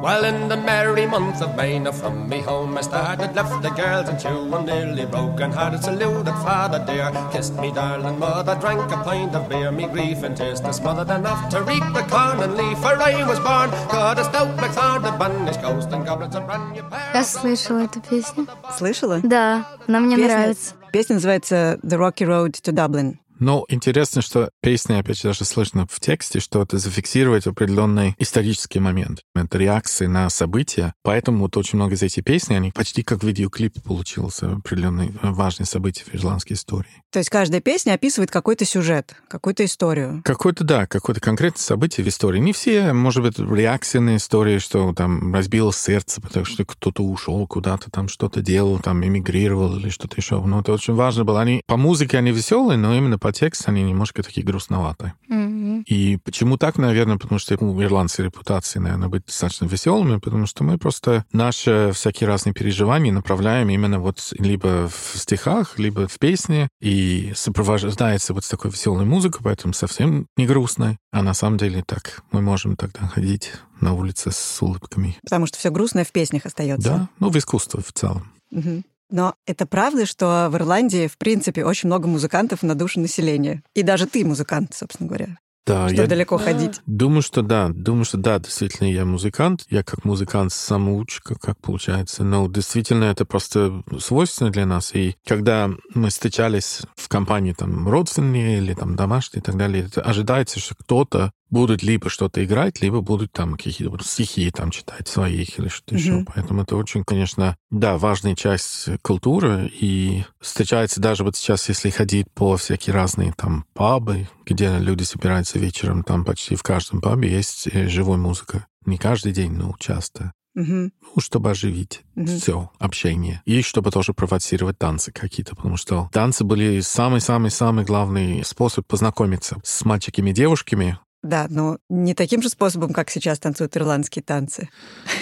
Well, 0.02 0.24
in 0.24 0.48
the 0.48 0.58
merry 0.58 1.06
month 1.06 1.42
of 1.42 1.56
May, 1.56 1.80
now 1.80 1.92
from 1.92 2.30
me 2.30 2.40
home 2.42 2.78
I 2.78 2.82
started, 2.82 3.36
left 3.36 3.62
the 3.62 3.70
girls 3.70 4.08
and 4.10 4.20
two, 4.20 4.56
and 4.56 4.66
nearly 4.66 5.06
broken 5.06 5.52
hearted, 5.52 5.84
saluted 5.84 6.34
father 6.46 6.84
dear, 6.86 7.12
kissed 7.32 7.56
me 7.56 7.72
darling 7.72 8.18
mother, 8.20 8.56
drank 8.56 8.92
a 8.92 8.98
pint 9.04 9.36
of 9.36 9.50
beer, 9.50 9.72
me 9.72 9.88
grief 9.88 10.24
and 10.24 10.36
tears 10.38 10.62
to 10.62 10.72
smothered 10.74 11.10
enough 11.10 11.50
to 11.50 11.62
reap 11.64 11.84
the 11.94 12.04
corn 12.04 12.40
and 12.42 12.56
leaf, 12.56 12.78
for 12.80 12.96
I 13.02 13.24
was 13.28 13.40
born, 13.40 13.70
got 13.92 14.20
a 14.20 14.24
stout 14.24 14.56
black 14.58 14.74
the 15.02 15.12
banished 15.18 15.62
ghost 15.62 15.92
and 15.92 16.06
goblins 16.06 16.36
a 16.36 16.42
brand 16.42 16.72
new 16.74 16.84
pair. 16.84 17.12
Я 17.14 17.24
слышала 17.24 17.80
эту 17.84 18.00
песню. 18.02 18.48
Слышала? 18.78 19.20
Да, 19.24 19.66
она 19.88 20.00
мне 20.00 20.16
Песня- 20.16 20.38
нравится. 20.38 20.74
Песня 20.92 21.16
называется 21.16 21.78
The 21.84 21.98
Rocky 21.98 22.26
Road 22.26 22.52
to 22.64 22.72
Dublin. 22.74 23.18
Но 23.41 23.65
интересно, 23.69 24.23
что 24.23 24.51
песня, 24.61 24.99
опять 24.99 25.17
же, 25.17 25.29
даже 25.29 25.45
слышно 25.45 25.87
в 25.91 25.99
тексте, 25.99 26.41
что 26.41 26.63
это 26.63 26.79
зафиксирует 26.79 27.47
определенный 27.47 28.15
исторический 28.19 28.79
момент. 28.79 29.23
Это 29.35 29.59
реакции 29.59 30.07
на 30.07 30.29
события. 30.31 30.93
Поэтому 31.03 31.41
вот 31.41 31.57
очень 31.57 31.77
много 31.77 31.95
из 31.95 32.03
этих 32.03 32.23
песен, 32.23 32.55
они 32.55 32.71
почти 32.71 33.03
как 33.03 33.25
видеоклип 33.25 33.83
получился, 33.83 34.53
определенный 34.53 35.13
важный 35.23 35.67
событие 35.67 36.05
в 36.05 36.15
ирландской 36.15 36.53
истории. 36.53 37.03
То 37.11 37.19
есть 37.19 37.31
каждая 37.31 37.61
песня 37.61 37.95
описывает 37.95 38.31
какой-то 38.31 38.65
сюжет, 38.65 39.17
какую-то 39.29 39.65
историю. 39.65 40.21
Какое-то, 40.25 40.63
да, 40.63 40.87
какое-то 40.87 41.21
конкретное 41.21 41.63
событие 41.63 42.05
в 42.05 42.09
истории. 42.09 42.39
Не 42.39 42.53
все, 42.53 42.93
может 42.93 43.23
быть, 43.23 43.39
реакции 43.39 43.99
на 43.99 44.17
истории, 44.17 44.59
что 44.59 44.93
там 44.93 45.35
разбилось 45.35 45.79
сердце, 45.79 46.21
потому 46.21 46.45
что 46.45 46.65
кто-то 46.67 47.03
ушел 47.03 47.47
куда-то, 47.47 47.91
там 47.91 48.09
что-то 48.09 48.43
делал, 48.43 48.79
там 48.81 49.05
эмигрировал 49.05 49.79
или 49.79 49.89
что-то 49.89 50.17
еще. 50.19 50.41
Но 50.45 50.61
это 50.61 50.73
очень 50.73 50.95
важно 50.95 51.25
было. 51.25 51.41
Они 51.41 51.63
по 51.67 51.79
музыке 51.79 52.19
они 52.19 52.33
веселые, 52.33 52.77
но 52.77 52.95
именно 52.95 53.19
по 53.19 53.30
тексту 53.33 53.71
они 53.71 53.83
немножко 53.83 54.23
такие 54.23 54.45
грустноватые. 54.45 55.15
Мгм. 55.29 55.83
И 55.83 56.19
почему 56.25 56.59
так, 56.59 56.79
наверное, 56.79 57.17
потому 57.17 57.39
что 57.39 57.57
у 57.65 57.83
ирландцев 57.83 58.25
репутация, 58.25 58.81
наверное, 58.81 59.09
быть 59.09 59.27
достаточно 59.27 59.67
веселыми, 59.67 60.19
потому 60.19 60.47
что 60.47 60.65
мы 60.65 60.79
просто 60.79 61.25
наши 61.33 61.91
всякие 61.95 62.27
разные 62.29 62.53
переживания 62.53 63.13
направляем 63.13 63.69
именно 63.71 63.99
вот 63.99 64.33
либо 64.39 64.89
в 64.89 65.19
стихах, 65.19 65.79
либо 65.79 66.09
в 66.09 66.19
песне, 66.19 66.69
и 66.81 67.33
сопровождается 67.35 68.35
вот 68.35 68.49
такой 68.49 68.71
веселой 68.71 69.05
музыкой, 69.05 69.41
поэтому 69.43 69.75
совсем 69.75 70.27
не 70.37 70.47
грустной. 70.47 70.99
А 71.13 71.23
на 71.23 71.35
самом 71.35 71.59
деле 71.59 71.83
так 71.87 72.23
мы 72.33 72.41
можем 72.41 72.77
тогда 72.77 73.07
ходить 73.07 73.53
на 73.81 73.95
улице 73.95 74.31
с 74.31 74.63
улыбками. 74.63 75.17
Потому 75.23 75.47
что 75.47 75.59
все 75.59 75.71
грустное 75.71 76.05
в 76.05 76.13
песнях 76.13 76.47
остается. 76.47 76.89
Да, 76.89 77.09
ну 77.19 77.31
в 77.31 77.39
искусстве 77.39 77.83
в 77.83 77.93
целом. 77.93 78.33
Мгм. 78.51 78.85
Но 79.11 79.35
это 79.47 79.67
правда, 79.67 80.07
что 80.07 80.49
в 80.51 80.57
Ирландии, 80.57 81.07
в 81.07 81.19
принципе, 81.19 81.65
очень 81.65 81.89
много 81.89 82.07
музыкантов 82.07 82.63
на 82.63 82.75
душу 82.75 83.01
населения. 83.01 83.63
И 83.75 83.83
даже 83.83 84.07
ты 84.07 84.25
музыкант, 84.25 84.75
собственно 84.75 85.09
говоря. 85.09 85.37
Да, 85.67 85.89
Что 85.89 86.03
я 86.03 86.07
далеко 86.09 86.39
ходить. 86.39 86.81
Думаю, 86.87 87.23
что 87.23 87.43
да. 87.43 87.69
Думаю, 87.69 88.05
что 88.05 88.17
да, 88.17 88.39
действительно, 88.39 88.89
я 88.89 89.05
музыкант. 89.05 89.67
Я 89.69 89.85
как 89.85 90.05
музыкант 90.05 90.53
самоучка, 90.53 91.37
как 91.37 91.61
получается. 91.61 92.25
Но 92.25 92.49
действительно, 92.49 93.05
это 93.05 93.25
просто 93.25 93.83
свойственно 94.01 94.51
для 94.51 94.67
нас. 94.67 94.95
И 94.95 95.17
когда 95.27 95.71
мы 95.95 96.09
встречались 96.09 96.81
в 96.97 97.09
компании 97.09 97.53
там 97.53 97.89
родственные 97.89 98.59
или 98.59 98.75
там 98.75 98.97
домашние 98.97 99.43
и 99.43 99.45
так 99.45 99.57
далее, 99.57 99.85
это 99.85 100.01
ожидается, 100.01 100.59
что 100.59 100.75
кто-то 100.75 101.31
будут 101.51 101.83
либо 101.83 102.09
что-то 102.09 102.45
играть, 102.45 102.81
либо 102.81 103.01
будут 103.01 103.33
там 103.33 103.57
какие-то 103.57 103.91
вот 103.91 104.05
стихи 104.05 104.51
там 104.51 104.71
читать 104.71 105.09
своих 105.09 105.59
или 105.59 105.69
что-то 105.69 105.95
Мгм. 105.95 106.03
еще. 106.03 106.25
Поэтому 106.35 106.63
это 106.63 106.77
очень, 106.77 107.05
конечно, 107.05 107.57
да, 107.71 107.99
важная 107.99 108.35
часть 108.35 108.89
культуры. 109.03 109.71
И 109.81 110.25
встречается 110.41 111.01
даже 111.01 111.25
вот 111.25 111.37
сейчас, 111.37 111.69
если 111.69 111.91
ходить 111.91 112.27
по 112.33 112.57
всякие 112.57 112.95
разные 112.95 113.33
там 113.37 113.65
пабы, 113.75 114.29
где 114.47 114.79
люди 114.79 115.03
собираются 115.03 115.59
вечером, 115.59 116.05
там 116.05 116.25
почти 116.25 116.55
в 116.57 116.63
каждом 116.63 117.01
пабе 117.01 117.31
есть 117.31 117.69
э, 117.73 117.89
живая 117.89 118.19
музыка. 118.19 118.67
Не 118.87 118.97
каждый 118.97 119.33
день, 119.33 119.53
но 119.53 119.75
часто. 119.79 120.33
Мгм. 120.55 120.93
Ну, 121.15 121.21
чтобы 121.23 121.51
оживить 121.51 122.03
Мгм. 122.17 122.27
все 122.27 122.71
общение. 122.79 123.41
И 123.45 123.63
чтобы 123.63 123.91
тоже 123.93 124.15
провоцировать 124.15 124.79
танцы 124.79 125.13
какие-то, 125.13 125.55
потому 125.55 125.77
что 125.77 126.09
танцы 126.13 126.43
были 126.43 126.81
самый-самый-самый 126.81 127.85
главный 127.85 128.45
способ 128.45 128.87
познакомиться 128.87 129.59
с 129.63 129.85
мальчиками 129.85 130.31
и 130.31 130.35
девушками. 130.35 130.99
Да, 131.23 131.47
но 131.51 131.79
не 131.89 132.15
таким 132.15 132.41
же 132.41 132.49
способом, 132.49 132.93
как 132.93 133.11
сейчас 133.11 133.39
танцуют 133.39 133.77
ирландские 133.77 134.23
танцы. 134.23 134.71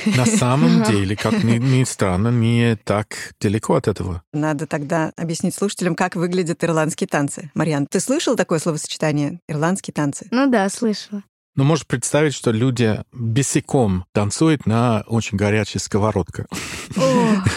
На 0.06 0.26
самом 0.26 0.84
деле, 0.84 1.16
как 1.16 1.42
ни, 1.42 1.58
ни 1.58 1.82
странно, 1.84 2.28
не 2.28 2.76
так 2.76 3.34
далеко 3.40 3.74
от 3.74 3.88
этого. 3.88 4.22
Надо 4.32 4.66
тогда 4.66 5.12
объяснить 5.16 5.54
слушателям, 5.54 5.96
как 5.96 6.14
выглядят 6.14 6.62
ирландские 6.62 7.08
танцы. 7.08 7.50
Марьян, 7.54 7.86
ты 7.86 7.98
слышал 7.98 8.36
такое 8.36 8.60
словосочетание 8.60 9.40
«ирландские 9.48 9.92
танцы»? 9.92 10.28
Ну 10.30 10.48
да, 10.48 10.68
слышала. 10.68 11.22
Но 11.58 11.64
можешь 11.64 11.88
представить, 11.88 12.34
что 12.34 12.52
люди 12.52 13.02
босиком 13.10 14.04
танцуют 14.12 14.64
на 14.64 15.02
очень 15.08 15.36
горячей 15.36 15.80
сковородке. 15.80 16.46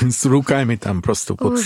С 0.02 0.26
руками 0.26 0.76
там 0.76 1.04
просто 1.04 1.36
вот 1.40 1.60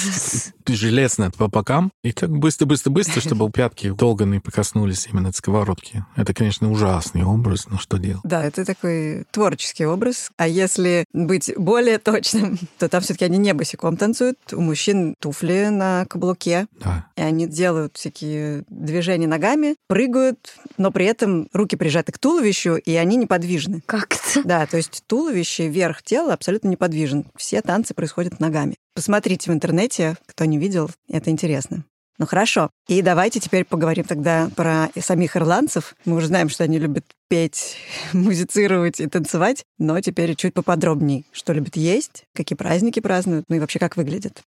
железно 0.68 1.32
по 1.32 1.48
бокам. 1.48 1.94
И 2.04 2.12
так 2.12 2.30
быстро-быстро-быстро, 2.30 3.22
чтобы 3.22 3.50
пятки 3.52 3.92
долго 3.92 4.26
не 4.26 4.40
прикоснулись 4.40 5.08
именно 5.10 5.32
к 5.32 5.36
сковородке. 5.38 6.06
Это, 6.18 6.34
конечно, 6.34 6.70
ужасный 6.70 7.24
образ, 7.24 7.68
но 7.70 7.78
что 7.78 7.98
делать? 7.98 8.20
Да, 8.26 8.44
это 8.44 8.66
такой 8.66 9.24
творческий 9.32 9.86
образ. 9.86 10.30
А 10.36 10.46
если 10.46 11.06
быть 11.14 11.54
более 11.56 12.00
точным, 12.00 12.60
то 12.80 12.90
там 12.90 13.02
все 13.02 13.14
таки 13.14 13.24
они 13.24 13.38
не 13.38 13.54
босиком 13.54 13.96
танцуют. 13.96 14.40
У 14.52 14.60
мужчин 14.60 15.16
туфли 15.20 15.70
на 15.70 16.06
каблуке. 16.10 16.68
Да. 16.82 17.08
И 17.16 17.22
они 17.22 17.48
делают 17.48 17.96
всякие 17.96 18.66
движения 18.68 19.28
ногами, 19.28 19.78
прыгают, 19.88 20.58
но 20.78 20.92
при 20.92 21.06
этом 21.06 21.48
руки 21.54 21.78
прижаты 21.78 22.12
к 22.12 22.25
туловищу, 22.26 22.78
и 22.78 22.96
они 22.96 23.18
неподвижны. 23.18 23.84
Как 23.86 24.16
это? 24.16 24.42
Да, 24.44 24.66
то 24.66 24.78
есть 24.78 25.04
туловище, 25.06 25.68
верх 25.68 26.02
тела 26.02 26.34
абсолютно 26.34 26.70
неподвижен. 26.70 27.26
Все 27.36 27.62
танцы 27.62 27.94
происходят 27.94 28.40
ногами. 28.40 28.78
Посмотрите 28.96 29.52
в 29.52 29.54
интернете, 29.54 30.18
кто 30.26 30.46
не 30.46 30.58
видел, 30.58 30.90
это 31.08 31.30
интересно. 31.30 31.84
Ну 32.18 32.26
хорошо. 32.26 32.72
И 32.88 33.04
давайте 33.04 33.40
теперь 33.40 33.64
поговорим 33.64 34.06
тогда 34.06 34.50
про 34.56 34.90
самих 35.00 35.38
ирландцев. 35.38 35.96
Мы 36.06 36.16
уже 36.16 36.26
знаем, 36.26 36.50
что 36.50 36.64
они 36.64 36.80
любят 36.80 37.06
петь, 37.30 37.78
музицировать 38.14 39.00
и 39.00 39.06
танцевать, 39.06 39.64
но 39.78 40.02
теперь 40.02 40.36
чуть 40.36 40.56
поподробней. 40.56 41.28
Что 41.32 41.54
любят 41.54 41.76
есть, 41.76 42.26
какие 42.34 42.58
праздники 42.58 43.02
празднуют, 43.02 43.46
ну 43.50 43.58
и 43.58 43.60
вообще 43.60 43.78
как 43.78 43.98
выглядят. 43.98 44.42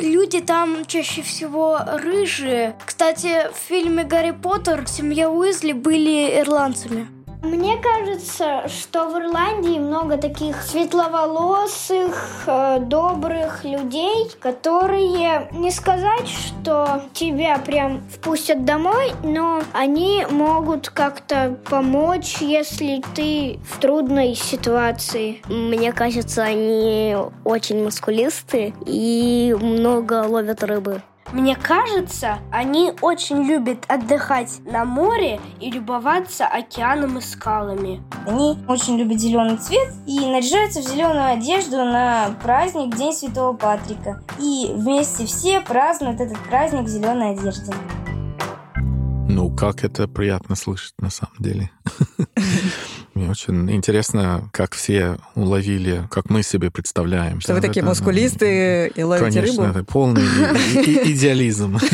Люди 0.00 0.40
там 0.40 0.84
чаще 0.86 1.22
всего 1.22 1.78
рыжие. 1.86 2.76
Кстати, 2.84 3.50
в 3.52 3.56
фильме 3.56 4.04
«Гарри 4.04 4.32
Поттер» 4.32 4.86
семья 4.86 5.30
Уизли 5.30 5.72
были 5.72 6.38
ирландцами. 6.40 7.15
Мне 7.46 7.78
кажется, 7.78 8.66
что 8.66 9.08
в 9.08 9.16
Ирландии 9.20 9.78
много 9.78 10.16
таких 10.16 10.60
светловолосых, 10.62 12.42
э, 12.48 12.80
добрых 12.80 13.62
людей, 13.62 14.28
которые 14.40 15.48
не 15.52 15.70
сказать, 15.70 16.26
что 16.26 17.04
тебя 17.12 17.58
прям 17.58 18.02
впустят 18.10 18.64
домой, 18.64 19.12
но 19.22 19.62
они 19.72 20.26
могут 20.28 20.88
как-то 20.88 21.56
помочь, 21.70 22.38
если 22.40 23.00
ты 23.14 23.60
в 23.70 23.78
трудной 23.78 24.34
ситуации. 24.34 25.40
Мне 25.48 25.92
кажется, 25.92 26.42
они 26.42 27.16
очень 27.44 27.84
мускулисты 27.84 28.74
и 28.84 29.54
много 29.60 30.24
ловят 30.26 30.64
рыбы. 30.64 31.00
Мне 31.32 31.56
кажется, 31.56 32.38
они 32.52 32.92
очень 33.00 33.42
любят 33.42 33.84
отдыхать 33.88 34.60
на 34.64 34.84
море 34.84 35.40
и 35.60 35.70
любоваться 35.70 36.46
океаном 36.46 37.18
и 37.18 37.20
скалами. 37.20 38.02
Они 38.26 38.56
очень 38.68 38.96
любят 38.96 39.20
зеленый 39.20 39.56
цвет 39.56 39.92
и 40.06 40.20
наряжаются 40.20 40.80
в 40.80 40.84
зеленую 40.84 41.32
одежду 41.32 41.78
на 41.78 42.30
праздник 42.42 42.96
День 42.96 43.12
Святого 43.12 43.56
Патрика. 43.56 44.22
И 44.38 44.70
вместе 44.72 45.26
все 45.26 45.60
празднуют 45.60 46.20
этот 46.20 46.38
праздник 46.44 46.84
в 46.84 46.88
зеленой 46.88 47.32
одежде. 47.32 47.72
Ну, 49.28 49.50
как 49.50 49.84
это 49.84 50.06
приятно 50.06 50.54
слышать 50.54 50.94
на 50.98 51.10
самом 51.10 51.36
деле. 51.40 51.70
Мне 53.16 53.30
очень 53.30 53.70
интересно, 53.70 54.50
как 54.52 54.74
все 54.74 55.16
уловили, 55.34 56.06
как 56.10 56.28
мы 56.28 56.42
себе 56.42 56.70
представляем. 56.70 57.40
Что 57.40 57.54
вы 57.54 57.62
Да, 57.62 57.68
такие 57.68 57.80
да, 57.80 57.86
да. 57.86 57.90
мускулисты 57.92 58.92
и 58.94 59.02
ловите 59.02 59.40
Конечно, 59.40 59.64
рыбу? 59.64 59.78
это 59.78 59.84
полный 59.90 60.22
идеализм. 61.12 61.78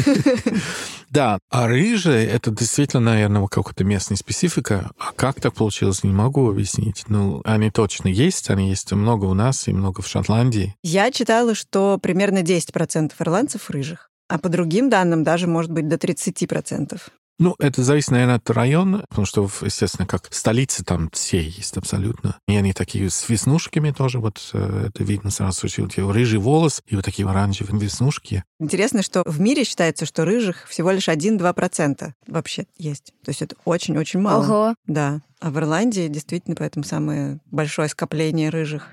Да, 1.11 1.38
а 1.50 1.67
рыжие— 1.69 2.26
это 2.29 2.50
действительно, 2.50 3.02
наверное, 3.12 3.47
какая-то 3.47 3.85
местная 3.85 4.17
специфика. 4.17 4.91
А 4.99 5.12
как 5.14 5.43
так 5.43 5.52
получилось, 5.52 6.02
не 6.05 6.11
могу 6.11 6.49
объяснить. 6.49 7.05
Ну, 7.09 7.43
они 7.45 7.71
точно 7.71 8.09
есть, 8.09 8.49
они 8.49 8.71
есть 8.71 8.91
много 8.93 9.26
у 9.26 9.35
нас 9.35 9.69
и 9.69 9.75
много 9.75 10.00
в 10.00 10.09
Шотландии. 10.09 10.75
Я 10.83 11.11
читала, 11.11 11.55
что 11.55 11.99
примерно 12.02 12.38
10% 12.38 13.12
ирландцев 13.19 13.69
рыжих, 13.69 14.09
а 14.31 14.38
по 14.38 14.49
другим 14.49 14.88
данным 14.88 15.23
даже 15.23 15.47
может 15.49 15.71
быть 15.71 15.87
до 15.87 15.97
30%. 15.97 16.99
Ну, 17.43 17.57
это 17.59 17.83
зависит, 17.83 18.13
наверное, 18.13 18.37
от 18.37 18.49
района, 18.51 19.05
потому 19.09 19.27
что, 19.27 19.51
естественно, 19.63 20.07
как 20.07 20.29
столица, 20.31 20.85
там 20.85 21.11
все 21.13 21.43
есть 21.43 21.77
абсолютно. 21.77 22.37
И 22.47 22.55
они 22.55 22.73
такие 22.73 23.11
с 23.11 23.29
веснушками 23.29 23.91
тоже, 23.91 24.21
вот 24.21 24.51
э, 24.53 24.87
это 24.91 25.03
видно 25.03 25.33
сразу, 25.33 25.69
что 25.69 25.83
вот 25.83 25.95
его 25.95 26.13
рыжий 26.13 26.39
волос 26.39 26.83
и 26.87 26.95
вот 26.95 27.05
такие 27.05 27.29
оранжевые 27.29 27.81
веснушки. 27.81 28.45
Интересно, 28.61 29.03
что 29.03 29.25
в 29.27 29.41
мире 29.41 29.65
считается, 29.65 30.07
что 30.07 30.25
рыжих 30.25 30.69
всего 30.69 30.93
лишь 30.93 31.09
1-2% 31.09 32.13
вообще 32.29 32.67
есть. 32.79 33.13
То 33.25 33.31
есть 33.31 33.43
это 33.43 33.57
очень-очень 33.65 34.21
мало. 34.21 34.45
Ого. 34.45 34.75
Да. 34.87 35.21
А 35.41 35.51
в 35.51 35.59
Ирландии 35.59 36.07
действительно 36.07 36.55
поэтому 36.55 36.85
самое 36.85 37.41
большое 37.51 37.89
скопление 37.89 38.51
рыжих. 38.51 38.87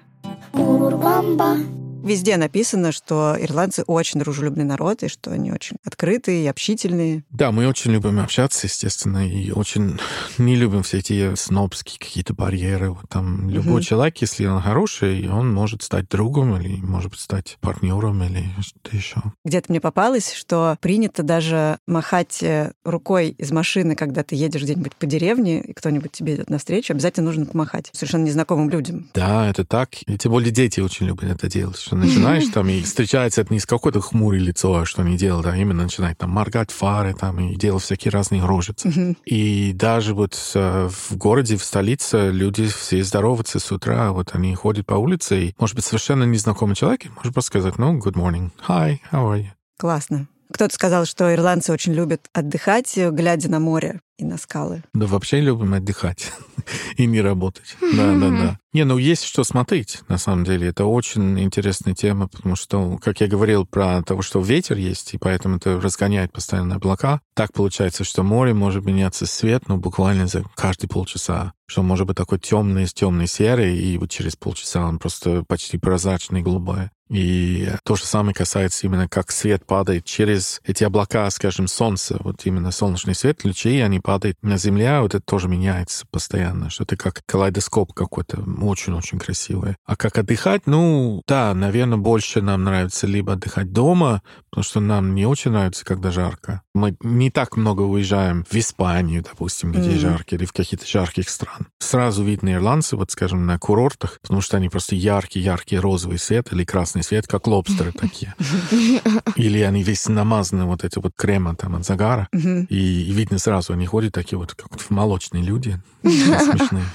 Урбамба. 0.54 1.58
Везде 2.04 2.38
написано, 2.38 2.92
что 2.92 3.36
ирландцы 3.40 3.84
очень 3.84 4.20
дружелюбный 4.20 4.64
народ, 4.64 5.04
и 5.04 5.08
что 5.08 5.32
они 5.32 5.52
очень 5.52 5.78
открытые 5.86 6.44
и 6.44 6.48
общительные. 6.48 7.24
Да, 7.30 7.52
мы 7.52 7.68
очень 7.68 7.92
любим 7.92 8.20
общаться, 8.20 8.68
естественно, 8.68 9.28
и 9.28 9.52
очень 9.52 10.00
не 10.38 10.56
любим 10.56 10.84
все 10.84 11.00
эти 11.00 11.36
снобские 11.36 12.00
какие-то 12.00 12.34
барьеры. 12.34 12.92
Вот 12.92 13.10
там 13.10 13.50
любой 13.50 13.74
Мгм. 13.74 13.82
человек, 13.82 14.18
если 14.20 14.46
он 14.46 14.62
хороший, 14.62 15.30
он 15.30 15.54
может 15.54 15.84
стать 15.84 16.08
другом 16.10 16.56
или, 16.60 16.82
может 16.82 17.18
стать 17.20 17.58
партнером 17.62 18.24
или 18.24 18.46
что-то 18.62 18.96
еще. 18.96 19.22
Где-то 19.46 19.68
мне 19.70 19.82
попалось, 19.82 20.34
что 20.34 20.78
принято 20.82 21.24
даже 21.24 21.80
махать 21.88 22.42
э, 22.44 22.72
рукой 22.84 23.30
из 23.30 23.52
машины, 23.52 23.96
когда 23.96 24.24
ты 24.24 24.36
едешь 24.36 24.64
где-нибудь 24.64 24.96
по 24.96 25.06
деревне, 25.06 25.62
и 25.62 25.74
кто-нибудь 25.74 26.12
тебе 26.12 26.36
идет 26.36 26.50
навстречу, 26.50 26.94
обязательно 26.94 27.28
нужно 27.28 27.46
помахать 27.46 27.90
совершенно 27.94 28.24
незнакомым 28.26 28.70
людям. 28.70 29.10
Да, 29.14 29.50
это 29.50 29.66
так. 29.66 29.90
И 30.06 30.18
тем 30.18 30.32
более 30.32 30.52
дети 30.52 30.80
очень 30.80 31.06
любят 31.06 31.26
это 31.26 31.48
делать. 31.50 31.89
Что 31.90 31.96
начинаешь 31.96 32.46
там, 32.54 32.70
и 32.70 32.84
встречается 32.84 33.42
это 33.42 33.52
не 33.52 33.60
с 33.60 33.66
какое-то 33.66 34.00
хмурое 34.00 34.40
лицо, 34.40 34.76
а 34.76 34.86
что 34.86 35.02
они 35.02 35.18
делают, 35.18 35.48
а 35.48 35.58
именно 35.58 35.82
начинают 35.82 36.20
там 36.20 36.30
моргать 36.30 36.70
фары 36.70 37.16
там 37.16 37.40
и 37.40 37.56
делать 37.56 37.82
всякие 37.82 38.12
разные 38.12 38.46
рожицы. 38.46 39.16
И 39.26 39.74
даже 39.74 40.14
вот 40.14 40.40
э, 40.54 40.88
в 40.88 41.18
городе, 41.18 41.58
в 41.58 41.64
столице 41.64 42.30
люди 42.30 42.68
все 42.68 43.04
здороваются 43.04 43.58
с 43.58 43.72
утра, 43.72 44.12
вот 44.12 44.36
они 44.36 44.54
ходят 44.54 44.86
по 44.86 44.94
улице, 44.94 45.46
и, 45.46 45.56
может 45.58 45.76
быть, 45.76 45.84
совершенно 45.84 46.26
незнакомый 46.26 46.76
человек, 46.76 47.06
может 47.16 47.34
просто 47.34 47.48
сказать, 47.48 47.80
ну, 47.80 47.98
good 47.98 48.14
morning, 48.14 48.52
hi, 48.68 49.00
how 49.12 49.26
are 49.26 49.40
you? 49.40 49.48
Классно. 49.80 50.28
Кто-то 50.52 50.74
сказал, 50.74 51.06
что 51.06 51.34
ирландцы 51.34 51.72
очень 51.72 51.94
любят 51.94 52.28
отдыхать, 52.34 52.98
глядя 52.98 53.50
на 53.50 53.60
море 53.60 54.02
и 54.18 54.26
на 54.26 54.38
скалы. 54.38 54.84
Да 54.94 55.06
вообще 55.06 55.40
любим 55.40 55.74
отдыхать 55.74 56.32
и 56.98 57.06
не 57.06 57.22
работать. 57.22 57.78
Да, 57.82 58.14
да, 58.16 58.30
да. 58.30 58.60
Не, 58.74 58.84
ну 58.84 58.98
есть 58.98 59.24
что 59.24 59.44
смотреть, 59.44 60.02
на 60.08 60.18
самом 60.18 60.44
деле. 60.44 60.68
Это 60.68 60.86
очень 60.86 61.40
интересная 61.40 61.96
тема, 61.96 62.28
потому 62.28 62.56
что, 62.56 62.98
как 62.98 63.22
я 63.22 63.28
говорил 63.28 63.66
про 63.66 64.04
того, 64.04 64.22
что 64.22 64.42
ветер 64.42 64.78
есть, 64.78 65.14
и 65.14 65.18
поэтому 65.18 65.58
это 65.58 65.80
разгоняет 65.80 66.32
постоянно 66.32 66.76
облака. 66.76 67.22
Так 67.34 67.54
получается, 67.54 68.04
что 68.04 68.24
море 68.24 68.54
может 68.54 68.84
меняться 68.84 69.26
цвет, 69.26 69.68
ну, 69.68 69.78
буквально 69.78 70.28
за 70.28 70.44
каждые 70.56 70.90
полчаса. 70.90 71.54
Что 71.68 71.82
может 71.82 72.06
быть 72.06 72.18
такой 72.18 72.40
темный, 72.40 72.86
темный 72.88 73.28
серый, 73.28 73.78
и 73.78 73.98
вот 73.98 74.10
через 74.10 74.36
полчаса 74.36 74.86
он 74.86 75.00
просто 75.00 75.44
почти 75.48 75.78
прозрачный, 75.78 76.42
голубой. 76.42 76.90
И 77.10 77.70
то 77.84 77.96
же 77.96 78.06
самое 78.06 78.34
касается 78.34 78.86
именно 78.86 79.08
как 79.10 79.32
свет 79.32 79.66
падает 79.66 80.06
через 80.06 80.62
эти 80.64 80.84
облака, 80.84 81.30
скажем, 81.32 81.68
солнце, 81.68 82.18
вот 82.20 82.46
именно 82.46 82.72
солнечный 82.72 83.16
свет, 83.16 83.44
лучи, 83.44 83.80
они 83.80 84.00
падают 84.00 84.38
на 84.42 84.58
землю, 84.58 85.02
вот 85.02 85.16
это 85.16 85.24
тоже 85.26 85.48
меняется 85.48 86.06
постоянно, 86.12 86.70
что 86.70 86.84
это 86.84 86.96
как 86.96 87.22
калейдоскоп 87.26 87.94
какой-то, 87.94 88.44
очень-очень 88.62 89.20
красивый. 89.20 89.76
А 89.86 89.96
как 89.96 90.18
отдыхать, 90.18 90.68
ну, 90.68 91.22
да, 91.28 91.54
наверное, 91.54 91.98
больше 91.98 92.42
нам 92.42 92.64
нравится 92.64 93.08
либо 93.08 93.34
отдыхать 93.34 93.72
дома, 93.72 94.22
потому 94.50 94.64
что 94.64 94.80
нам 94.80 95.16
не 95.16 95.26
очень 95.26 95.52
нравится, 95.52 95.84
когда 95.86 96.12
жарко. 96.12 96.62
Мы 96.74 96.96
не 97.02 97.32
так 97.32 97.58
много 97.58 97.82
уезжаем 97.82 98.46
в 98.50 98.56
Испанию, 98.56 99.24
допустим, 99.24 99.72
где 99.72 99.92
Мгм. 99.92 100.00
жарко, 100.00 100.36
или 100.36 100.46
в 100.46 100.54
какие-то 100.54 100.88
жарких 100.88 101.30
стран. 101.30 101.68
Сразу 101.80 102.24
видно 102.24 102.54
ирландцы, 102.54 102.96
вот, 102.96 103.12
скажем, 103.12 103.46
на 103.46 103.58
курортах, 103.58 104.20
потому 104.22 104.42
что 104.42 104.58
они 104.58 104.70
просто 104.70 104.96
яркий-яркий 104.96 105.80
розовый 105.80 106.20
свет 106.20 106.52
или 106.54 106.64
красный 106.64 106.99
свет, 107.04 107.28
как 107.28 107.48
лобстеры 107.48 107.92
такие. 107.92 108.36
Или 109.36 109.62
они 109.62 109.84
весь 109.84 110.08
намазаны 110.08 110.66
вот 110.66 110.84
этим 110.84 111.02
вот 111.02 111.14
кремом 111.16 111.56
там 111.56 111.76
от 111.76 111.86
загара. 111.86 112.28
И, 112.34 113.04
и 113.04 113.12
видно 113.12 113.40
сразу, 113.40 113.74
они 113.74 113.86
ходят 113.86 114.14
такие 114.14 114.38
вот, 114.38 114.54
как 114.54 114.90
молочные 114.90 115.44
люди. 115.44 115.80
Смешные. 116.04 116.86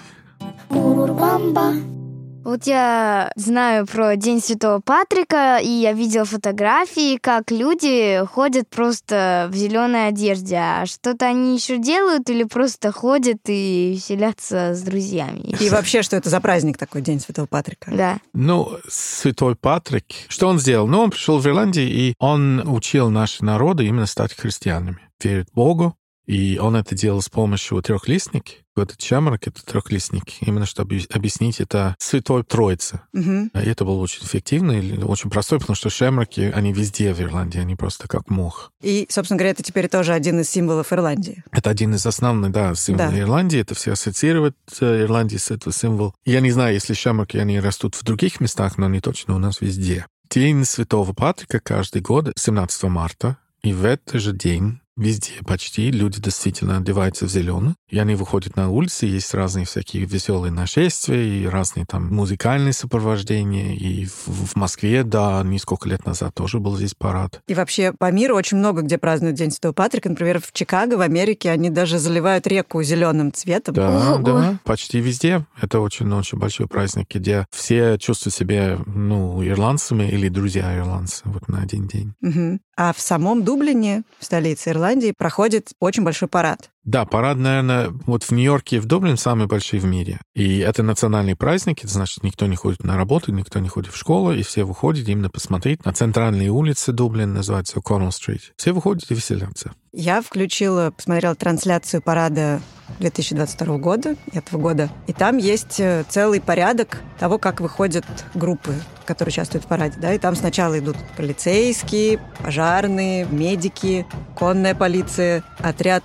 Вот 2.44 2.66
я 2.66 3.32
знаю 3.36 3.86
про 3.86 4.16
День 4.16 4.40
Святого 4.40 4.80
Патрика, 4.80 5.58
и 5.62 5.68
я 5.68 5.94
видел 5.94 6.26
фотографии, 6.26 7.16
как 7.16 7.50
люди 7.50 8.22
ходят 8.26 8.68
просто 8.68 9.48
в 9.50 9.56
зеленой 9.56 10.08
одежде. 10.08 10.56
А 10.56 10.84
что-то 10.84 11.26
они 11.26 11.54
еще 11.54 11.78
делают 11.78 12.28
или 12.28 12.44
просто 12.44 12.92
ходят 12.92 13.38
и 13.46 13.92
веселятся 13.94 14.74
с 14.74 14.82
друзьями? 14.82 15.56
И 15.64 15.70
вообще, 15.70 16.02
что 16.02 16.16
это 16.16 16.28
за 16.28 16.40
праздник 16.40 16.76
такой, 16.76 17.00
День 17.00 17.20
Святого 17.20 17.46
Патрика? 17.46 17.90
Да. 17.90 18.18
Ну, 18.34 18.76
святой 18.88 19.56
Патрик, 19.56 20.04
что 20.28 20.48
он 20.48 20.58
сделал? 20.58 20.86
Ну, 20.86 21.00
он 21.00 21.10
пришел 21.10 21.38
в 21.38 21.46
Ирландию, 21.46 21.88
и 21.88 22.14
он 22.18 22.62
учил 22.68 23.08
наши 23.08 23.42
народы 23.44 23.86
именно 23.86 24.06
стать 24.06 24.34
христианами, 24.34 25.00
верить 25.22 25.48
Богу. 25.54 25.96
И 26.26 26.58
он 26.58 26.76
это 26.76 26.94
делал 26.94 27.20
с 27.20 27.28
помощью 27.28 27.80
трехлистника. 27.82 28.52
Вот 28.76 28.88
этот 28.88 28.98
чамрак— 28.98 29.42
это 29.46 29.64
трехлистник, 29.64 30.24
именно 30.40 30.66
чтобы 30.66 31.00
объяснить 31.12 31.60
это 31.60 31.94
Святой 31.98 32.42
Троице. 32.42 33.02
Мгм. 33.12 33.50
И 33.54 33.58
это 33.58 33.84
было 33.84 34.00
очень 34.00 34.24
эффективно 34.24 34.72
и 34.72 34.98
очень 35.00 35.30
простой, 35.30 35.60
потому 35.60 35.76
что 35.76 35.90
шемраки, 35.90 36.52
они 36.52 36.72
везде 36.72 37.14
в 37.14 37.20
Ирландии, 37.20 37.60
они 37.60 37.76
просто 37.76 38.08
как 38.08 38.30
мох. 38.30 38.72
И, 38.82 39.06
собственно 39.10 39.38
говоря, 39.38 39.52
это 39.52 39.62
теперь 39.62 39.88
тоже 39.88 40.12
один 40.12 40.40
из 40.40 40.50
символов 40.50 40.92
Ирландии. 40.92 41.44
Это 41.52 41.70
один 41.70 41.94
из 41.94 42.04
основных, 42.04 42.50
да, 42.50 42.74
символов 42.74 43.12
Да. 43.12 43.20
Ирландии. 43.20 43.60
Это 43.60 43.74
все 43.76 43.92
ассоциируют 43.92 44.56
э, 44.80 45.02
Ирландию 45.02 45.38
с 45.38 45.52
этого 45.52 45.72
символа. 45.72 46.12
Я 46.24 46.40
не 46.40 46.50
знаю, 46.50 46.74
если 46.74 46.94
шамраки, 46.94 47.36
они 47.36 47.60
растут 47.60 47.94
в 47.94 48.02
других 48.02 48.40
местах, 48.40 48.76
но 48.76 48.86
они 48.86 49.00
точно 49.00 49.36
у 49.36 49.38
нас 49.38 49.60
везде. 49.60 50.06
День 50.30 50.64
Святого 50.64 51.12
Патрика 51.12 51.60
каждый 51.60 52.02
год, 52.02 52.32
17 52.36 52.82
марта, 52.84 53.36
и 53.62 53.72
в 53.72 53.84
этот 53.84 54.20
же 54.20 54.32
день 54.32 54.80
везде 54.96 55.32
почти 55.46 55.90
люди 55.90 56.20
действительно 56.20 56.78
одеваются 56.78 57.26
в 57.26 57.28
зеленый, 57.28 57.74
и 57.88 57.98
они 57.98 58.14
выходят 58.14 58.56
на 58.56 58.70
улицы, 58.70 59.06
есть 59.06 59.34
разные 59.34 59.66
всякие 59.66 60.04
веселые 60.04 60.52
нашествия, 60.52 61.22
и 61.22 61.46
разные 61.46 61.86
там 61.86 62.14
музыкальные 62.14 62.72
сопровождения, 62.72 63.74
и 63.74 64.06
в, 64.06 64.26
в 64.26 64.56
Москве, 64.56 65.04
да, 65.04 65.42
несколько 65.44 65.88
лет 65.88 66.06
назад 66.06 66.34
тоже 66.34 66.58
был 66.58 66.76
здесь 66.76 66.94
парад. 66.94 67.40
И 67.48 67.54
вообще 67.54 67.92
по 67.92 68.10
миру 68.10 68.36
очень 68.36 68.58
много 68.58 68.82
где 68.82 68.98
празднуют 68.98 69.36
День 69.36 69.50
Святого 69.50 69.72
Патрика. 69.72 70.08
Например, 70.08 70.40
в 70.40 70.52
Чикаго, 70.52 70.94
в 70.94 71.00
Америке, 71.00 71.50
они 71.50 71.70
даже 71.70 71.98
заливают 71.98 72.46
реку 72.46 72.82
зеленым 72.82 73.32
цветом. 73.32 73.74
Да, 73.74 74.14
Ого. 74.14 74.22
да, 74.22 74.58
почти 74.64 75.00
везде. 75.00 75.46
Это 75.60 75.80
очень-очень 75.80 76.38
большой 76.38 76.68
праздник, 76.68 77.06
где 77.12 77.46
все 77.50 77.98
чувствуют 77.98 78.34
себя, 78.34 78.78
ну, 78.86 79.44
ирландцами 79.46 80.04
или 80.04 80.28
друзья 80.28 80.76
ирландцы 80.76 81.22
вот 81.24 81.48
на 81.48 81.62
один 81.62 81.86
день. 81.86 82.14
Мгм. 82.20 82.60
А 82.76 82.92
в 82.92 83.00
самом 83.00 83.44
Дублине, 83.44 84.02
в 84.18 84.24
столице 84.24 84.70
Ирландии, 84.70 84.83
проходит 85.12 85.72
очень 85.80 86.04
большой 86.04 86.28
парад. 86.28 86.70
Да, 86.84 87.06
парад, 87.06 87.38
наверное, 87.38 87.92
вот 88.06 88.24
в 88.24 88.30
Нью-Йорке 88.30 88.76
и 88.76 88.78
в 88.78 88.84
Дублине 88.84 89.16
самый 89.16 89.46
большой 89.46 89.78
в 89.78 89.84
мире. 89.84 90.20
И 90.34 90.58
это 90.58 90.82
национальный 90.82 91.34
праздник, 91.34 91.78
это 91.78 91.92
значит, 91.92 92.22
никто 92.22 92.46
не 92.46 92.56
ходит 92.56 92.84
на 92.84 92.96
работу, 92.96 93.32
никто 93.32 93.58
не 93.58 93.68
ходит 93.68 93.92
в 93.92 93.96
школу, 93.96 94.32
и 94.32 94.42
все 94.42 94.64
выходят 94.64 95.08
именно 95.08 95.30
посмотреть 95.30 95.84
на 95.84 95.92
центральные 95.92 96.50
улицы 96.50 96.92
Дублина, 96.92 97.34
называется 97.34 97.80
Коннелл-стрит. 97.80 98.52
Все 98.56 98.72
выходят 98.72 99.10
и 99.10 99.14
веселятся. 99.14 99.72
Я 99.92 100.22
включила, 100.22 100.90
посмотрела 100.90 101.36
трансляцию 101.36 102.02
парада 102.02 102.60
2022 102.98 103.78
года, 103.78 104.16
этого 104.32 104.60
года, 104.60 104.90
и 105.06 105.12
там 105.12 105.38
есть 105.38 105.78
э, 105.80 106.04
целый 106.08 106.40
порядок 106.40 107.00
того, 107.18 107.38
как 107.38 107.60
выходят 107.60 108.04
группы, 108.34 108.74
которые 109.06 109.32
участвуют 109.32 109.64
в 109.64 109.68
параде. 109.68 109.96
Да? 110.00 110.12
И 110.12 110.18
там 110.18 110.34
сначала 110.34 110.78
идут 110.78 110.96
полицейские, 111.16 112.20
пожарные, 112.42 113.24
медики, 113.26 114.04
конная 114.36 114.74
полиция, 114.74 115.44
отряд 115.58 116.02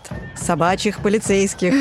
собачьих 0.70 1.00
полицейских. 1.00 1.74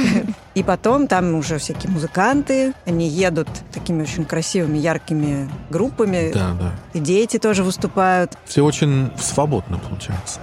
И 0.55 0.63
потом 0.63 1.07
там 1.07 1.35
уже 1.35 1.59
всякие 1.59 1.93
музыканты, 1.93 2.73
они 2.87 3.07
едут 3.07 3.49
такими 3.73 4.03
очень 4.03 4.25
красивыми, 4.25 4.79
яркими 4.79 5.49
группами. 5.71 6.33
Да, 6.33 6.57
да. 6.59 6.75
И 6.95 7.01
дети 7.01 7.39
тоже 7.39 7.63
выступают. 7.63 8.33
Все 8.47 8.63
очень 8.65 9.11
свободно 9.21 9.79
получается. 9.79 10.41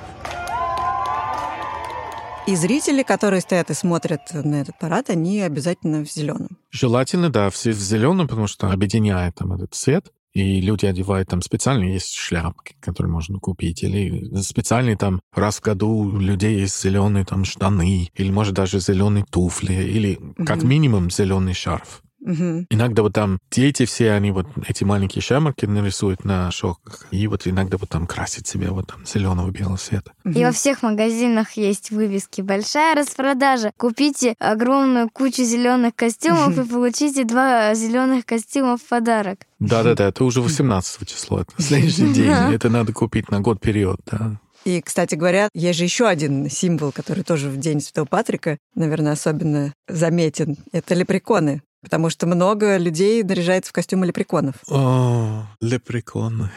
И 2.48 2.56
зрители, 2.56 3.02
которые 3.02 3.42
стоят 3.42 3.72
и 3.72 3.74
смотрят 3.74 4.22
на 4.32 4.62
этот 4.62 4.78
парад, 4.78 5.10
они 5.10 5.42
обязательно 5.42 6.06
в 6.06 6.12
зеленом. 6.12 6.50
Желательно, 6.70 7.32
да, 7.32 7.50
все 7.50 7.72
в 7.72 7.80
зеленом, 7.80 8.28
потому 8.28 8.46
что 8.46 8.70
объединяет 8.70 9.36
там 9.36 9.54
этот 9.54 9.74
цвет. 9.74 10.12
И 10.36 10.60
люди 10.60 10.86
одевают 10.86 11.30
там 11.30 11.42
специальные 11.42 11.94
есть 11.94 12.14
шляпки, 12.14 12.76
которые 12.82 13.12
можно 13.12 13.40
купить, 13.40 13.84
или 13.84 14.36
специальные 14.42 14.98
там 14.98 15.22
раз 15.34 15.58
в 15.60 15.62
году 15.62 15.90
у 15.90 16.20
людей 16.20 16.60
есть 16.60 16.80
зеленые 16.84 17.24
там 17.26 17.46
штаны, 17.46 18.10
или 18.14 18.32
может 18.32 18.54
даже 18.54 18.80
зеленые 18.80 19.26
туфли, 19.32 19.74
или 19.74 20.20
как 20.46 20.60
Мгм. 20.60 20.68
минимум 20.70 21.10
зеленый 21.10 21.54
шарф. 21.54 22.02
Мгм. 22.26 22.66
Иногда 22.72 23.04
вот 23.04 23.14
там 23.14 23.40
дети 23.52 23.86
все, 23.86 24.12
они 24.12 24.32
вот 24.32 24.48
эти 24.68 24.84
маленькие 24.84 25.22
шамарки 25.22 25.66
нарисуют 25.66 26.26
на 26.26 26.50
шоках, 26.50 27.06
и 27.12 27.28
вот 27.28 27.48
иногда 27.48 27.78
вот 27.78 27.90
там 27.90 28.08
красят 28.08 28.48
себя 28.48 28.72
вот 28.72 28.88
там 28.88 29.06
зеленого 29.06 29.52
белого 29.52 29.78
цвета. 29.78 30.12
И 30.26 30.44
во 30.44 30.52
всех 30.52 30.82
магазинах 30.82 31.52
есть 31.52 31.92
вывески. 31.92 32.42
Большая 32.42 32.96
распродажа. 32.96 33.72
Купите 33.78 34.36
огромную 34.40 35.10
кучу 35.10 35.44
зеленых 35.44 35.96
костюмов 35.96 36.58
и 36.66 36.68
получите 36.68 37.26
два 37.26 37.76
зеленых 37.76 38.26
костюма 38.26 38.78
в 38.78 38.84
подарок. 38.84 39.42
Да-да-да, 39.60 40.08
это 40.10 40.24
уже 40.24 40.42
18 40.42 41.08
число, 41.08 41.42
это 41.42 41.52
следующий 41.62 42.12
день. 42.12 42.32
Это 42.32 42.70
надо 42.70 42.92
купить 42.92 43.30
на 43.30 43.40
год 43.40 43.60
вперед, 43.60 44.00
да. 44.10 44.40
И, 44.66 44.82
кстати 44.82 45.14
говоря, 45.14 45.50
есть 45.54 45.78
же 45.78 45.86
еще 45.86 46.08
один 46.08 46.50
символ, 46.50 46.92
который 46.92 47.24
тоже 47.24 47.50
в 47.50 47.58
День 47.58 47.82
Святого 47.82 48.06
Патрика, 48.06 48.58
наверное, 48.74 49.12
особенно 49.12 49.74
заметен. 49.88 50.58
Это 50.72 50.96
лепреконы. 50.96 51.62
Потому 51.86 52.10
что 52.10 52.26
много 52.26 52.78
людей 52.78 53.22
наряжается 53.22 53.70
в 53.70 53.74
костюмы 53.74 54.08
лепреконов. 54.08 54.56
О, 54.68 55.46
лепреконы. 55.62 56.50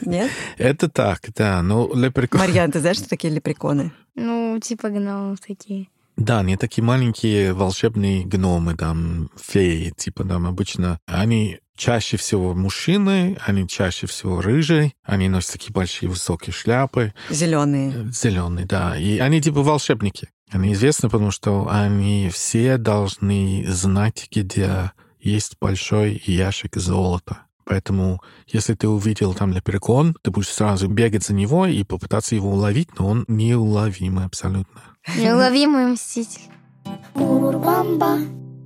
Нет? 0.00 0.30
Это 0.56 0.88
так, 0.88 1.20
да. 1.36 1.60
Ну, 1.60 1.94
лепреконы... 1.94 2.42
Марьян, 2.42 2.72
ты 2.72 2.80
знаешь, 2.80 2.96
что 2.96 3.10
такие 3.10 3.30
лепреконы? 3.30 3.92
Ну, 4.14 4.58
типа 4.58 4.88
гномов 4.88 5.38
такие. 5.40 5.88
Да, 6.16 6.38
они 6.38 6.56
такие 6.56 6.82
маленькие 6.82 7.52
волшебные 7.52 8.24
гномы, 8.24 8.74
там, 8.74 9.28
феи, 9.38 9.92
типа, 9.94 10.24
там, 10.24 10.46
обычно. 10.46 10.98
Они 11.06 11.60
чаще 11.76 12.16
всего 12.16 12.54
мужчины, 12.54 13.36
они 13.46 13.68
чаще 13.68 14.06
всего 14.06 14.40
рыжие, 14.40 14.94
они 15.04 15.28
носят 15.28 15.52
такие 15.52 15.72
большие 15.74 16.08
высокие 16.08 16.54
шляпы, 16.54 17.12
Зеленые. 17.28 18.10
зеленые, 18.12 18.64
да. 18.64 18.96
И 18.96 19.18
они 19.18 19.42
типа 19.42 19.60
волшебники. 19.62 20.30
Они 20.50 20.72
известны, 20.72 21.08
потому 21.08 21.30
что 21.30 21.68
они 21.70 22.30
все 22.32 22.78
должны 22.78 23.64
знать, 23.68 24.28
где 24.30 24.92
есть 25.20 25.56
большой 25.60 26.22
ящик 26.24 26.76
золота. 26.76 27.38
Поэтому, 27.64 28.22
если 28.46 28.72
ты 28.72 28.88
увидел 28.88 29.34
там 29.34 29.52
лепрекон, 29.52 30.16
ты 30.22 30.30
будешь 30.30 30.48
сразу 30.48 30.88
бегать 30.88 31.24
за 31.24 31.34
него 31.34 31.66
и 31.66 31.84
попытаться 31.84 32.34
его 32.34 32.50
уловить, 32.50 32.98
но 32.98 33.08
он 33.08 33.24
неуловимый 33.28 34.24
абсолютно. 34.24 34.80
Неуловимый 35.16 35.86
мститель. 35.86 36.40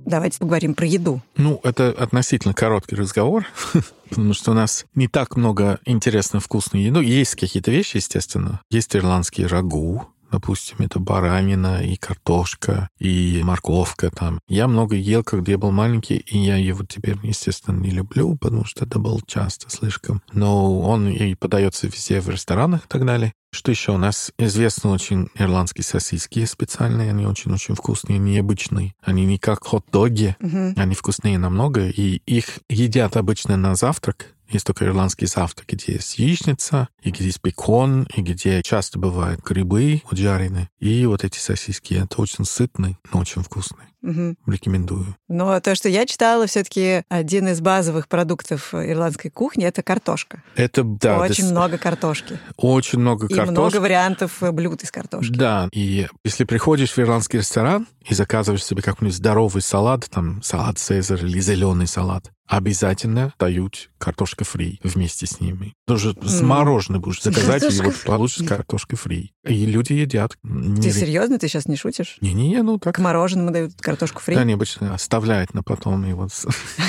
Давайте 0.05 0.39
поговорим 0.39 0.73
про 0.73 0.85
еду. 0.85 1.21
Ну, 1.35 1.59
это 1.63 1.89
относительно 1.89 2.53
короткий 2.53 2.95
разговор, 2.95 3.45
потому 4.09 4.33
что 4.33 4.51
у 4.51 4.53
нас 4.53 4.85
не 4.95 5.07
так 5.07 5.35
много 5.35 5.79
интересной 5.85 6.39
вкусной 6.39 6.83
еды. 6.83 7.03
Есть 7.03 7.35
какие-то 7.35 7.71
вещи, 7.71 7.97
естественно. 7.97 8.61
Есть 8.69 8.95
ирландский 8.95 9.45
рагу, 9.45 10.12
допустим, 10.33 10.77
это 10.79 10.99
баранина 10.99 11.83
и 11.85 11.95
картошка, 11.95 12.89
и 12.99 13.41
морковка 13.43 14.09
там. 14.09 14.39
Я 14.47 14.67
много 14.67 14.95
ел, 14.95 15.23
когда 15.23 15.51
я 15.51 15.57
был 15.59 15.71
маленький, 15.71 16.17
и 16.17 16.37
я 16.39 16.57
его 16.57 16.83
теперь, 16.83 17.17
естественно, 17.21 17.79
не 17.79 17.91
люблю, 17.91 18.35
потому 18.35 18.65
что 18.65 18.85
это 18.85 18.97
был 18.97 19.21
часто 19.27 19.69
слишком. 19.69 20.21
Но 20.31 20.79
он 20.81 21.07
и 21.07 21.35
подается 21.35 21.85
везде 21.87 22.19
в 22.19 22.29
ресторанах 22.29 22.85
и 22.85 22.87
так 22.87 23.05
далее. 23.05 23.31
Что 23.51 23.69
еще? 23.69 23.91
У 23.91 23.99
нас 23.99 24.31
известны 24.39 24.89
очень 24.89 25.27
ирландские 25.35 25.83
сосиски 25.83 26.43
специальные, 26.45 27.11
они 27.11 27.27
очень-очень 27.27 27.75
вкусные, 27.75 28.17
необычные. 28.17 28.95
Они 29.03 29.25
не 29.27 29.37
как 29.37 29.63
хот-доги, 29.63 30.35
Мгм. 30.39 30.73
они 30.75 30.95
вкуснее 30.95 31.37
намного, 31.37 31.87
и 31.87 32.15
их 32.25 32.45
едят 32.67 33.15
обычно 33.15 33.55
на 33.55 33.75
завтрак 33.75 34.32
Есть 34.53 34.65
только 34.67 34.85
ирландский 34.85 35.25
завтрак, 35.25 35.67
где 35.69 35.93
есть 35.93 36.19
яичница, 36.19 36.87
и 37.01 37.11
где 37.11 37.25
есть 37.25 37.41
бекон, 37.43 38.07
и 38.15 38.21
где 38.21 38.61
часто 38.61 38.99
бывают 38.99 39.41
грибы 39.41 40.01
вот 40.09 40.17
жареные. 40.19 40.69
И 40.79 41.05
вот 41.05 41.23
эти 41.23 41.37
сосиски. 41.39 41.95
Это 41.95 42.21
очень 42.21 42.45
сытный, 42.45 42.97
но 43.11 43.19
очень 43.19 43.41
вкусный. 43.43 43.85
Мгм. 44.01 44.35
Рекомендую. 44.45 45.15
Но 45.29 45.57
то, 45.61 45.75
что 45.75 45.87
я 45.87 46.05
читала, 46.05 46.45
все 46.45 46.63
таки 46.63 47.03
один 47.07 47.47
из 47.47 47.61
базовых 47.61 48.09
продуктов 48.09 48.73
ирландской 48.73 49.29
кухни— 49.29 49.63
это 49.65 49.81
картошка. 49.81 50.43
Это, 50.55 50.83
да, 50.83 51.19
Очень 51.19 51.45
дес- 51.45 51.51
много 51.51 51.77
картошки. 51.77 52.37
очень 52.57 52.99
много 52.99 53.27
И 53.27 53.33
картошки. 53.33 53.51
много 53.59 53.77
вариантов 53.81 54.43
э, 54.43 54.51
блюд 54.51 54.83
из 54.83 54.91
картошки. 54.91 55.31
Да, 55.31 55.69
и 55.71 56.07
если 56.25 56.43
приходишь 56.43 56.91
в 56.91 56.99
ирландский 56.99 57.37
ресторан 57.37 57.87
и 58.05 58.13
заказываешь 58.13 58.63
себе 58.65 58.81
какой-нибудь 58.81 59.15
здоровый 59.17 59.61
салат, 59.61 60.09
там 60.09 60.43
салат 60.43 60.77
Цезарь 60.79 61.23
или 61.25 61.39
зеленый 61.39 61.87
салат, 61.87 62.29
обязательно 62.47 63.33
дают 63.39 63.89
картошка 63.97 64.43
фри 64.43 64.79
вместе 64.83 65.25
с 65.25 65.39
ними. 65.39 65.73
Даже 65.87 66.13
с 66.21 66.41
М. 66.41 66.47
мороженым 66.47 67.01
будешь 67.01 67.21
заказать, 67.21 67.63
и 67.63 67.67
Картошка 67.67 67.83
вот 67.85 67.95
фри. 67.95 68.07
получишь 68.07 68.47
картошка 68.47 68.95
фри. 68.95 69.33
И 69.45 69.65
люди 69.65 69.93
едят. 69.93 70.37
Ты 70.43 70.91
серьезно? 70.91 71.39
Ты 71.39 71.47
сейчас 71.47 71.67
не 71.67 71.75
шутишь? 71.75 72.17
Не-не, 72.21 72.61
ну 72.61 72.77
так. 72.79 72.95
К 72.95 72.99
мороженому 72.99 73.51
дают 73.51 73.73
картошку 73.79 74.21
фри? 74.21 74.35
Они 74.35 74.53
обычно 74.53 74.93
оставляют 74.93 75.53
на 75.53 75.63
потом. 75.63 76.05
И 76.05 76.13
вот 76.13 76.31
с- 76.33 76.47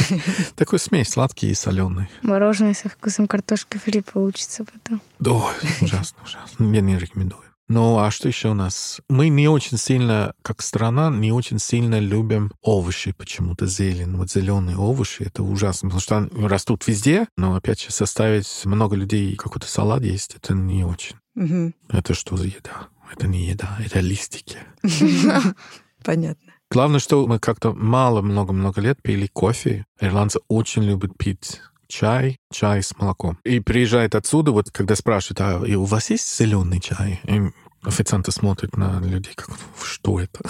такой 0.56 0.78
смесь 0.78 1.08
сладкий 1.10 1.50
и 1.50 1.54
соленый. 1.54 2.08
Мороженое 2.22 2.74
со 2.74 2.88
вкусом 2.88 3.26
картошки 3.26 3.78
фри 3.78 4.02
получится 4.02 4.64
потом. 4.64 5.00
Ой, 5.24 5.52
ужасно, 5.80 6.18
ужасно. 6.24 6.74
Я 6.74 6.80
не 6.80 6.98
рекомендую. 6.98 7.42
Ну, 7.74 7.98
а 7.98 8.12
что 8.12 8.28
еще 8.28 8.50
у 8.50 8.54
нас? 8.54 9.00
Мы 9.08 9.30
не 9.30 9.48
очень 9.48 9.78
сильно, 9.78 10.32
как 10.42 10.62
страна, 10.62 11.10
не 11.10 11.32
очень 11.32 11.58
сильно 11.58 11.98
любим 11.98 12.52
овощи 12.62 13.10
почему-то, 13.10 13.66
зелень. 13.66 14.16
Вот 14.16 14.30
зеленые 14.30 14.76
овощи, 14.76 15.24
это 15.24 15.42
ужасно, 15.42 15.88
потому 15.88 16.00
что 16.00 16.18
они 16.18 16.46
растут 16.46 16.87
везде, 16.87 17.26
но, 17.37 17.56
опять 17.56 17.82
же, 17.82 17.90
составить 17.90 18.64
много 18.64 18.94
людей 18.94 19.34
какой-то 19.34 19.66
салат 19.66 20.04
есть, 20.04 20.37
это 20.37 20.54
не 20.54 20.84
очень. 20.84 21.16
Мгм. 21.34 21.74
Это 21.88 22.14
что 22.14 22.37
за 22.37 22.46
еда? 22.46 22.90
Это 23.12 23.26
не 23.26 23.44
еда, 23.46 23.76
это 23.84 23.98
листики. 23.98 24.58
Понятно. 26.04 26.52
Главное, 26.70 27.00
что 27.00 27.26
мы 27.26 27.40
как-то 27.40 27.72
мало, 27.72 28.22
много-много 28.22 28.80
лет 28.80 29.02
пили 29.02 29.26
кофе. 29.26 29.84
Ирландцы 30.00 30.38
очень 30.46 30.84
любят 30.84 31.18
пить 31.18 31.60
чай, 31.88 32.38
чай 32.52 32.82
с 32.82 32.96
молоком. 32.96 33.38
И 33.44 33.60
приезжает 33.60 34.14
отсюда, 34.14 34.52
вот 34.52 34.70
когда 34.70 34.96
спрашивают, 34.96 35.40
а 35.40 35.66
и 35.66 35.74
у 35.74 35.84
вас 35.84 36.10
есть 36.10 36.38
зеленый 36.38 36.80
чай? 36.80 37.20
И 37.24 37.50
официанты 37.84 38.32
смотрят 38.32 38.76
на 38.76 39.00
людей, 39.00 39.34
как, 39.34 39.50
что 39.82 40.20
это? 40.20 40.40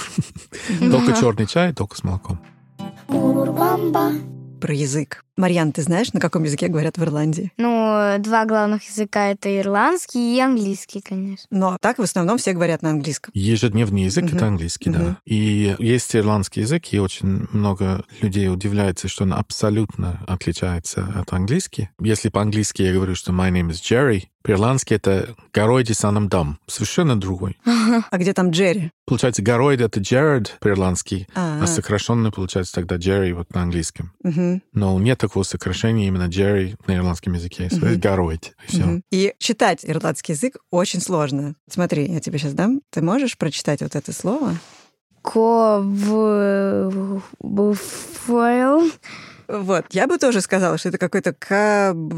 Только 0.78 1.12
черный 1.14 1.46
чай, 1.46 1.72
только 1.72 1.96
с 1.96 2.04
молоком. 2.04 2.40
Про 4.60 4.74
язык. 4.74 5.24
Марьян, 5.36 5.72
ты 5.72 5.82
знаешь, 5.82 6.12
на 6.12 6.20
каком 6.20 6.44
языке 6.44 6.68
говорят 6.68 6.96
в 6.96 7.02
Ирландии? 7.02 7.52
Ну, 7.58 8.16
два 8.20 8.44
главных 8.44 8.88
языка— 8.88 9.26
это 9.32 9.56
ирландский 9.60 10.36
и 10.36 10.40
английский, 10.40 11.00
конечно. 11.00 11.46
Но 11.50 11.76
так 11.80 11.98
в 11.98 12.02
основном 12.02 12.38
все 12.38 12.52
говорят 12.52 12.82
на 12.82 12.90
английском. 12.90 13.32
Ежедневный 13.34 14.04
язык 14.04 14.24
Мгм. 14.24 14.36
это 14.36 14.46
английский, 14.46 14.90
Мгм. 14.90 14.98
да. 15.04 15.16
И 15.24 15.74
есть 15.80 16.14
ирландский 16.14 16.60
язык, 16.60 16.84
и 16.92 16.98
очень 17.00 17.46
много 17.52 18.04
людей 18.20 18.48
удивляется, 18.48 19.08
что 19.08 19.24
он 19.24 19.32
абсолютно 19.34 20.20
отличается 20.28 21.08
от 21.16 21.32
английского. 21.32 21.88
Если 22.00 22.28
по-английски 22.28 22.82
я 22.82 22.92
говорю, 22.92 23.14
что 23.16 23.32
my 23.32 23.50
name 23.50 23.70
is 23.70 23.80
Jerry, 23.82 24.24
по-ирландски 24.42 24.92
это 24.94 25.34
Гаройди 25.54 25.94
санам 25.94 26.28
дам. 26.28 26.58
Совершенно 26.66 27.18
другой. 27.18 27.58
А 28.10 28.18
где 28.18 28.32
там 28.34 28.50
Джерри? 28.50 28.90
Получается, 29.06 29.42
Гаройд 29.42 29.80
это 29.80 30.00
Джерард 30.00 30.56
по-ирландски, 30.60 31.26
А, 31.34 31.60
а 31.62 31.66
сокращенно 31.66 32.30
получается 32.30 32.74
тогда 32.74 32.96
Джерри 32.96 33.32
вот 33.32 33.52
на 33.54 33.62
английском. 33.62 34.12
Но 34.72 34.98
нет 35.00 35.23
такого 35.28 35.42
сокращения 35.42 36.06
именно 36.06 36.26
Джерри 36.26 36.76
на 36.87 36.96
ирландском 36.96 37.32
языке. 37.32 37.68
Мгм. 37.70 37.84
Mm 37.84 37.96
Гаройд. 37.96 38.54
И 38.68 38.70
все. 38.70 38.84
мгм. 38.84 39.02
И 39.10 39.34
читать 39.38 39.80
ирландский 39.82 40.32
язык 40.32 40.56
очень 40.70 41.00
сложно. 41.00 41.54
Смотри, 41.68 42.06
я 42.06 42.20
тебе 42.20 42.38
сейчас 42.38 42.52
дам. 42.52 42.82
Ты 42.90 43.00
можешь 43.02 43.38
прочитать 43.38 43.80
вот 43.80 43.96
это 43.96 44.12
слово? 44.12 44.56
Ковбуфойл. 45.22 45.72
Вот, 49.48 49.87
я 49.90 50.06
бы 50.06 50.18
тоже 50.18 50.40
сказала, 50.40 50.76
что 50.78 50.90
это 50.90 50.98
какой-то 50.98 51.32
кабвил, 51.32 52.16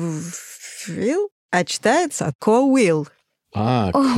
а 1.51 1.65
читается 1.65 2.33
коуил. 2.39 3.09
А, 3.55 3.91
Ого. 3.93 4.15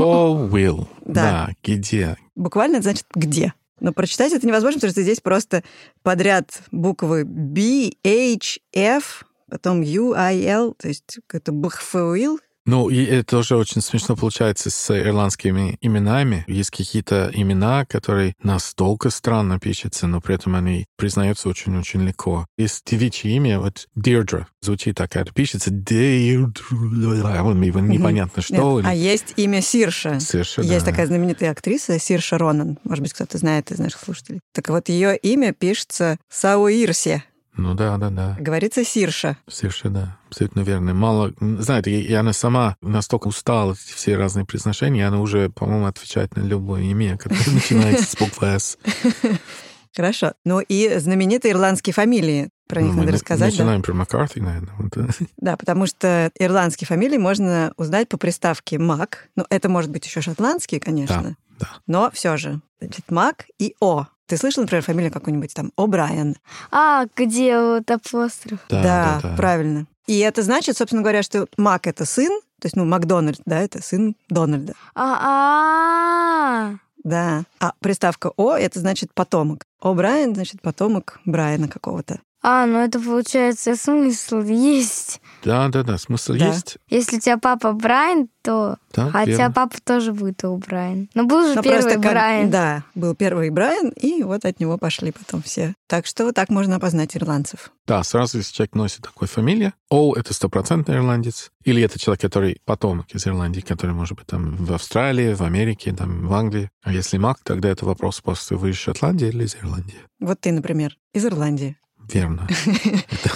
Коуилл. 0.49 0.89
Да. 1.05 1.23
Да, 1.23 1.51
где? 1.63 2.17
Буквально 2.35 2.77
это 2.77 2.85
значит 2.85 3.07
«где». 3.15 3.53
Но 3.81 3.93
прочитать 3.93 4.33
это 4.33 4.47
невозможно, 4.47 4.79
потому 4.79 4.93
что 4.93 5.03
здесь 5.03 5.21
просто 5.21 5.63
подряд 6.03 6.63
буквы 6.71 7.25
B, 7.25 7.93
H, 8.05 8.61
F, 8.73 9.25
потом 9.51 9.81
U, 9.83 10.15
I, 10.15 10.45
L, 10.45 10.75
то 10.75 10.89
есть 10.89 11.19
это 11.33 11.53
бхфуил. 11.53 12.41
Ну, 12.69 12.91
и 12.91 13.03
это 13.03 13.25
тоже 13.25 13.57
очень 13.57 13.81
смешно 13.81 14.15
получается 14.15 14.69
с 14.69 14.95
ирландскими 14.95 15.79
именами. 15.81 16.45
Есть 16.49 16.69
какие-то 16.71 17.31
имена, 17.33 17.87
которые 17.87 18.35
настолько 18.43 19.09
странно 19.09 19.59
пишутся, 19.59 20.07
но 20.07 20.21
при 20.21 20.35
этом 20.35 20.55
они 20.55 20.85
признаются 20.99 21.49
очень-очень 21.49 22.07
легко. 22.07 22.45
Есть 22.59 22.83
девичье 22.85 23.35
имя, 23.37 23.59
вот 23.59 23.87
Дирдра, 23.95 24.49
звучит 24.61 24.97
так, 24.97 25.17
это 25.17 25.33
пишется 25.33 25.71
Дирдра, 25.71 26.63
непонятно 26.75 28.43
что. 28.43 28.81
Нет, 28.81 28.87
А 28.87 28.95
есть 28.95 29.33
имя 29.37 29.63
Сирша. 29.63 30.21
Сирша, 30.21 30.61
Есть 30.61 30.85
да. 30.85 30.91
такая 30.91 31.07
знаменитая 31.07 31.53
актриса 31.53 31.99
Сирша 31.99 32.37
Ронан. 32.37 32.79
Может 32.85 33.03
быть, 33.03 33.15
кто-то 33.15 33.39
знает 33.39 33.71
из 33.71 33.79
наших 33.79 34.03
слушателей. 34.03 34.41
Так 34.53 34.69
вот, 34.69 34.91
ее 34.91 35.17
имя 35.17 35.55
пишется 35.55 36.19
Сауирсе. 36.29 37.25
Ну 37.59 37.75
да, 37.75 37.99
да, 37.99 38.09
да. 38.11 38.37
Говорится 38.39 38.85
Сирша. 38.85 39.37
Совершенно, 39.49 39.95
да. 39.95 40.17
Абсолютно 40.29 40.61
верно. 40.61 40.95
Мало, 40.95 41.33
знаете, 41.41 41.91
и, 41.91 42.03
и 42.03 42.13
она 42.15 42.33
сама 42.33 42.77
настолько 42.81 43.29
устала 43.29 43.73
от 43.73 43.79
все 43.79 44.17
разные 44.17 44.47
произношения, 44.47 45.07
она 45.09 45.21
уже, 45.21 45.51
по-моему, 45.51 45.87
отвечает 45.87 46.37
на 46.37 46.41
любое 46.43 46.83
имя, 46.83 47.19
которое 47.19 47.51
начинается 47.53 48.05
с 48.05 48.17
буквы 48.17 48.47
«С». 48.59 48.79
Хорошо. 49.97 50.33
Ну 50.45 50.61
и 50.61 50.99
знаменитые 50.99 51.53
ирландские 51.53 51.93
фамилии. 51.95 52.51
Про 52.69 52.83
них 52.83 52.93
Ну, 52.93 52.99
надо 52.99 53.09
на- 53.09 53.15
рассказать. 53.15 53.51
да? 53.57 53.59
Начинаем 53.65 53.83
про 53.83 53.95
Маккарти, 53.95 54.41
наверное. 54.41 54.73
Да, 55.39 55.57
потому 55.57 55.87
что 55.87 56.31
ирландские 56.39 56.87
фамилии 56.87 57.17
можно 57.17 57.73
узнать 57.77 58.09
по 58.09 58.19
приставке 58.19 58.79
Мак. 58.79 59.29
Ну, 59.37 59.47
это 59.49 59.69
может 59.69 59.91
быть 59.91 60.05
еще 60.07 60.21
шотландские, 60.21 60.81
конечно. 60.81 61.37
да. 61.59 61.69
Но 61.87 62.11
все 62.13 62.37
же. 62.37 62.61
Значит, 62.81 63.11
Мак 63.11 63.47
и 63.59 63.75
О. 63.81 64.07
Ты 64.29 64.37
слышал, 64.37 64.63
например, 64.63 64.85
фамилию 64.85 65.11
какую-нибудь 65.11 65.55
там 65.55 65.73
О'Брайен? 65.79 66.37
А, 66.71 67.07
где 67.17 67.59
вот 67.59 67.91
апостроф? 67.91 68.61
Да, 68.69 68.83
да, 68.83 69.21
да. 69.23 69.37
правильно. 69.37 69.87
И 70.07 70.19
это 70.19 70.43
значит, 70.43 70.77
собственно 70.77 71.01
говоря, 71.03 71.23
что 71.23 71.47
Мак— 71.57 71.87
это 71.89 72.05
сын, 72.05 72.29
то 72.61 72.67
есть, 72.67 72.77
ну, 72.77 72.85
Макдональд, 72.85 73.41
да, 73.47 73.59
это 73.61 73.83
сын 73.83 74.15
Дональда. 74.29 74.75
А, 74.95 75.19
а, 75.23 76.75
Да. 77.05 77.45
А 77.59 77.73
приставка 77.81 78.33
О— 78.37 78.55
это 78.57 78.81
значит 78.81 79.15
потомок. 79.15 79.65
О'Брайен, 79.83 80.35
значит, 80.35 80.61
потомок 80.61 81.21
Брайана 81.25 81.69
какого-то. 81.69 82.21
а, 82.43 82.67
ну 82.67 82.79
это 82.85 83.01
получается 83.01 83.77
смысл 83.77 84.41
есть. 84.43 85.21
Да, 85.45 85.69
да, 85.69 85.83
да, 85.83 85.99
смысл 85.99 86.35
Да. 86.35 86.49
есть. 86.49 86.79
Если 86.89 87.17
у 87.17 87.21
тебя 87.21 87.39
папа 87.39 87.73
Брайан, 87.73 88.29
то 88.43 88.77
Да, 88.95 89.11
хотя 89.11 89.31
верно. 89.31 89.53
папа 89.53 89.77
тоже 89.85 90.13
будет 90.13 90.43
у 90.45 90.57
Брайан. 90.57 91.09
Но 91.15 91.25
был 91.25 91.47
же 91.49 91.55
Ну, 91.55 91.63
первый 91.63 91.83
просто 91.83 92.01
как- 92.01 92.13
Брайан. 92.13 92.51
Да, 92.51 92.85
был 92.95 93.15
первый 93.15 93.51
Брайан, 93.51 93.91
и 93.91 94.23
вот 94.23 94.45
от 94.45 94.59
него 94.61 94.79
пошли 94.79 95.13
потом 95.13 95.43
все. 95.43 95.75
Так 95.87 96.07
что 96.07 96.25
вот 96.25 96.35
так 96.35 96.49
можно 96.51 96.77
опознать 96.77 97.17
ирландцев. 97.17 97.71
Да, 97.87 98.03
сразу, 98.03 98.39
если 98.39 98.53
человек 98.53 98.75
носит 98.75 99.03
такую 99.03 99.29
фамилию, 99.29 99.73
О— 99.91 100.15
это 100.17 100.35
стопроцентный 100.35 100.97
ирландец, 100.97 101.51
или 101.65 101.83
это 101.83 101.99
человек, 101.99 102.21
который 102.21 102.61
потомок 102.67 103.07
из 103.15 103.27
Ирландии, 103.27 103.61
который, 103.61 103.95
может 103.95 104.19
быть, 104.19 104.27
там 104.27 104.57
в 104.57 104.73
Австралии, 104.75 105.33
в 105.33 105.41
Америке, 105.43 105.93
там 105.93 106.27
в 106.27 106.33
Англии. 106.35 106.69
А 106.83 106.93
если 106.93 107.17
Мак, 107.17 107.39
тогда 107.43 107.71
это 107.71 107.87
вопрос 107.87 108.21
просто 108.21 108.57
вы 108.57 108.71
из 108.71 108.77
Шотландии 108.77 109.29
или 109.29 109.45
из 109.45 109.57
Ирландии. 109.57 109.97
Вот 110.21 110.41
ты, 110.41 110.53
например, 110.53 110.97
из 111.15 111.25
Ирландии. 111.25 111.77
Верно. 112.13 112.47
Это- 112.49 113.31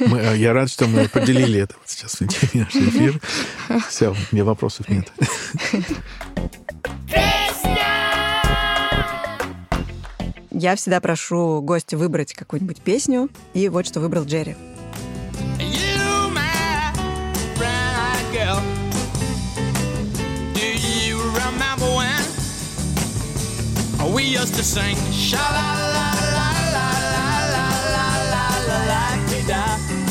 мы- 0.00 0.18
э, 0.18 0.36
я 0.36 0.52
рад, 0.52 0.70
что 0.70 0.86
мы 0.86 1.08
поделили 1.08 1.60
это 1.60 1.74
вот 1.78 1.88
сейчас 1.88 2.16
в 2.16 2.20
нашего 2.54 2.84
эфира. 2.88 3.20
Все, 3.88 4.14
мне 4.30 4.44
вопросов 4.44 4.88
нет. 4.88 5.10
Я 10.50 10.76
всегда 10.76 11.00
прошу 11.00 11.62
гостя 11.62 11.96
выбрать 11.96 12.34
какую-нибудь 12.34 12.80
песню, 12.82 13.30
и 13.54 13.68
вот 13.68 13.86
что 13.86 14.00
выбрал 14.00 14.24
Джерри. 14.24 14.56
We 24.14 24.24
used 24.24 24.54
to 24.56 24.62
sing 24.64 24.96
sha 25.12 25.38
la 25.38 25.92
la 25.94 25.99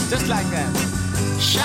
just 0.09 0.27
like 0.27 0.49
that. 0.49 0.71
Sha 1.39 1.61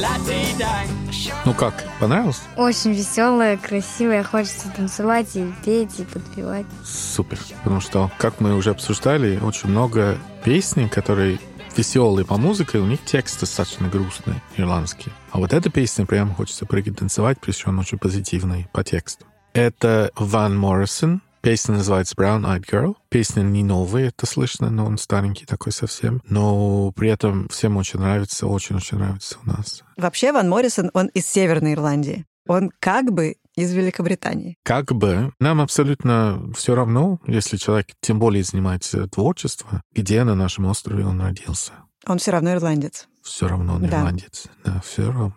la 0.00 0.18
da. 0.58 1.04
Ну 1.44 1.52
как, 1.52 1.84
понравилось? 2.00 2.40
Очень 2.56 2.92
веселая, 2.92 3.58
красивая, 3.58 4.22
хочется 4.22 4.70
танцевать 4.74 5.36
и 5.36 5.52
петь, 5.64 6.00
и 6.00 6.04
подпевать. 6.04 6.64
Супер. 6.84 7.38
Потому 7.62 7.80
что, 7.80 8.10
как 8.18 8.40
мы 8.40 8.54
уже 8.54 8.70
обсуждали, 8.70 9.38
очень 9.38 9.68
много 9.68 10.16
песен, 10.42 10.88
которые 10.88 11.38
веселые 11.76 12.24
по 12.24 12.38
музыке, 12.38 12.78
у 12.78 12.86
них 12.86 13.04
текст 13.04 13.40
достаточно 13.40 13.88
грустный, 13.88 14.40
ирландский. 14.56 15.12
А 15.32 15.38
вот 15.38 15.52
эта 15.52 15.70
песня 15.70 16.06
прям 16.06 16.34
хочется 16.34 16.64
прыгать, 16.64 16.96
танцевать, 16.96 17.38
причем 17.40 17.78
очень 17.78 17.98
позитивный 17.98 18.66
по 18.72 18.82
тексту. 18.82 19.26
Это 19.52 20.10
Ван 20.16 20.58
Моррисон, 20.58 21.20
Песня 21.44 21.74
называется 21.74 22.14
Brown 22.14 22.42
Eyed 22.46 22.64
Girl. 22.64 22.96
Песня 23.10 23.42
не 23.42 23.62
новая, 23.62 24.08
это 24.08 24.24
слышно, 24.24 24.70
но 24.70 24.86
он 24.86 24.96
старенький 24.96 25.44
такой 25.44 25.72
совсем. 25.72 26.22
Но 26.26 26.90
при 26.92 27.10
этом 27.10 27.48
всем 27.50 27.76
очень 27.76 28.00
нравится, 28.00 28.46
очень-очень 28.46 28.96
нравится 28.96 29.36
у 29.44 29.48
нас. 29.50 29.82
Вообще 29.98 30.32
Ван 30.32 30.48
Моррисон, 30.48 30.90
он 30.94 31.08
из 31.08 31.26
Северной 31.26 31.74
Ирландии. 31.74 32.24
Он 32.48 32.70
как 32.80 33.12
бы 33.12 33.36
из 33.56 33.74
Великобритании. 33.74 34.56
Как 34.62 34.86
бы 34.94 35.34
нам 35.38 35.60
абсолютно 35.60 36.50
все 36.56 36.74
равно, 36.74 37.20
если 37.26 37.58
человек 37.58 37.88
тем 38.00 38.18
более 38.18 38.42
занимается 38.42 39.06
творчеством, 39.06 39.82
где 39.92 40.24
на 40.24 40.34
нашем 40.34 40.64
острове 40.64 41.04
он 41.04 41.20
родился. 41.20 41.72
Он 42.06 42.16
все 42.16 42.30
равно 42.30 42.54
ирландец. 42.54 43.06
Все 43.22 43.48
равно 43.48 43.74
он 43.74 43.82
Да. 43.82 43.98
ирландец. 43.98 44.46
Да, 44.64 44.80
все 44.82 45.12
равно. 45.12 45.34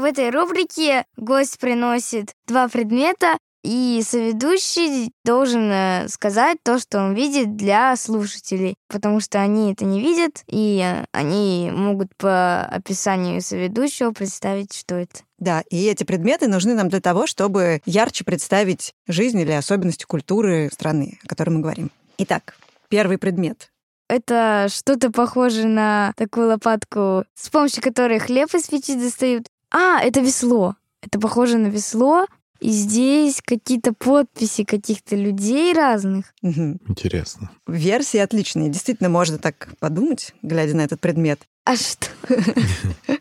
В 0.00 0.04
этой 0.04 0.30
рубрике 0.30 1.04
гость 1.18 1.58
приносит 1.58 2.32
два 2.46 2.68
предмета, 2.68 3.36
и 3.62 4.00
соведущий 4.02 5.12
должен 5.26 5.70
э, 5.70 6.08
сказать 6.08 6.56
то, 6.62 6.78
что 6.78 7.00
он 7.00 7.12
видит 7.12 7.54
для 7.54 7.94
слушателей, 7.96 8.76
потому 8.88 9.20
что 9.20 9.42
они 9.42 9.74
это 9.74 9.84
не 9.84 10.00
видят, 10.00 10.42
и 10.46 10.80
э, 10.82 11.04
они 11.12 11.70
могут 11.70 12.16
по 12.16 12.62
описанию 12.62 13.42
соведущего 13.42 14.12
представить, 14.12 14.74
что 14.74 14.94
это. 14.94 15.18
Да, 15.38 15.64
и 15.68 15.84
эти 15.84 16.04
предметы 16.04 16.48
нужны 16.48 16.72
нам 16.72 16.88
для 16.88 17.02
того, 17.02 17.26
чтобы 17.26 17.82
ярче 17.84 18.24
представить 18.24 18.94
жизнь 19.06 19.38
или 19.38 19.52
особенности 19.52 20.04
культуры 20.04 20.70
страны, 20.72 21.18
о 21.22 21.28
которой 21.28 21.50
мы 21.50 21.60
говорим. 21.60 21.90
Итак, 22.16 22.56
первый 22.88 23.18
предмет. 23.18 23.70
Это 24.10 24.66
что-то 24.70 25.12
похоже 25.12 25.68
на 25.68 26.12
такую 26.16 26.48
лопатку, 26.48 27.24
с 27.34 27.48
помощью 27.48 27.80
которой 27.80 28.18
хлеб 28.18 28.52
из 28.54 28.66
печи 28.66 28.96
достают. 28.96 29.46
А, 29.70 30.00
это 30.00 30.20
весло. 30.20 30.76
Это 31.02 31.18
похоже 31.18 31.58
на 31.58 31.68
весло, 31.68 32.26
и 32.60 32.70
здесь 32.70 33.40
какие-то 33.42 33.94
подписи 33.94 34.64
каких-то 34.64 35.16
людей 35.16 35.72
разных. 35.72 36.34
Интересно. 36.42 37.50
Версии 37.66 38.18
отличные. 38.18 38.68
Действительно, 38.68 39.08
можно 39.08 39.38
так 39.38 39.70
подумать, 39.78 40.34
глядя 40.42 40.76
на 40.76 40.82
этот 40.82 41.00
предмет. 41.00 41.40
А 41.64 41.76
что? 41.76 42.08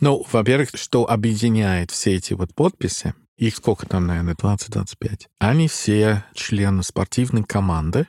Ну, 0.00 0.26
во-первых, 0.30 0.70
что 0.74 1.08
объединяет 1.08 1.90
все 1.90 2.16
эти 2.16 2.34
вот 2.34 2.54
подписи, 2.54 3.14
их 3.38 3.56
сколько 3.56 3.86
там, 3.86 4.06
наверное, 4.06 4.34
20-25, 4.34 5.28
они 5.38 5.68
все 5.68 6.24
члены 6.34 6.82
спортивной 6.82 7.44
команды, 7.44 8.06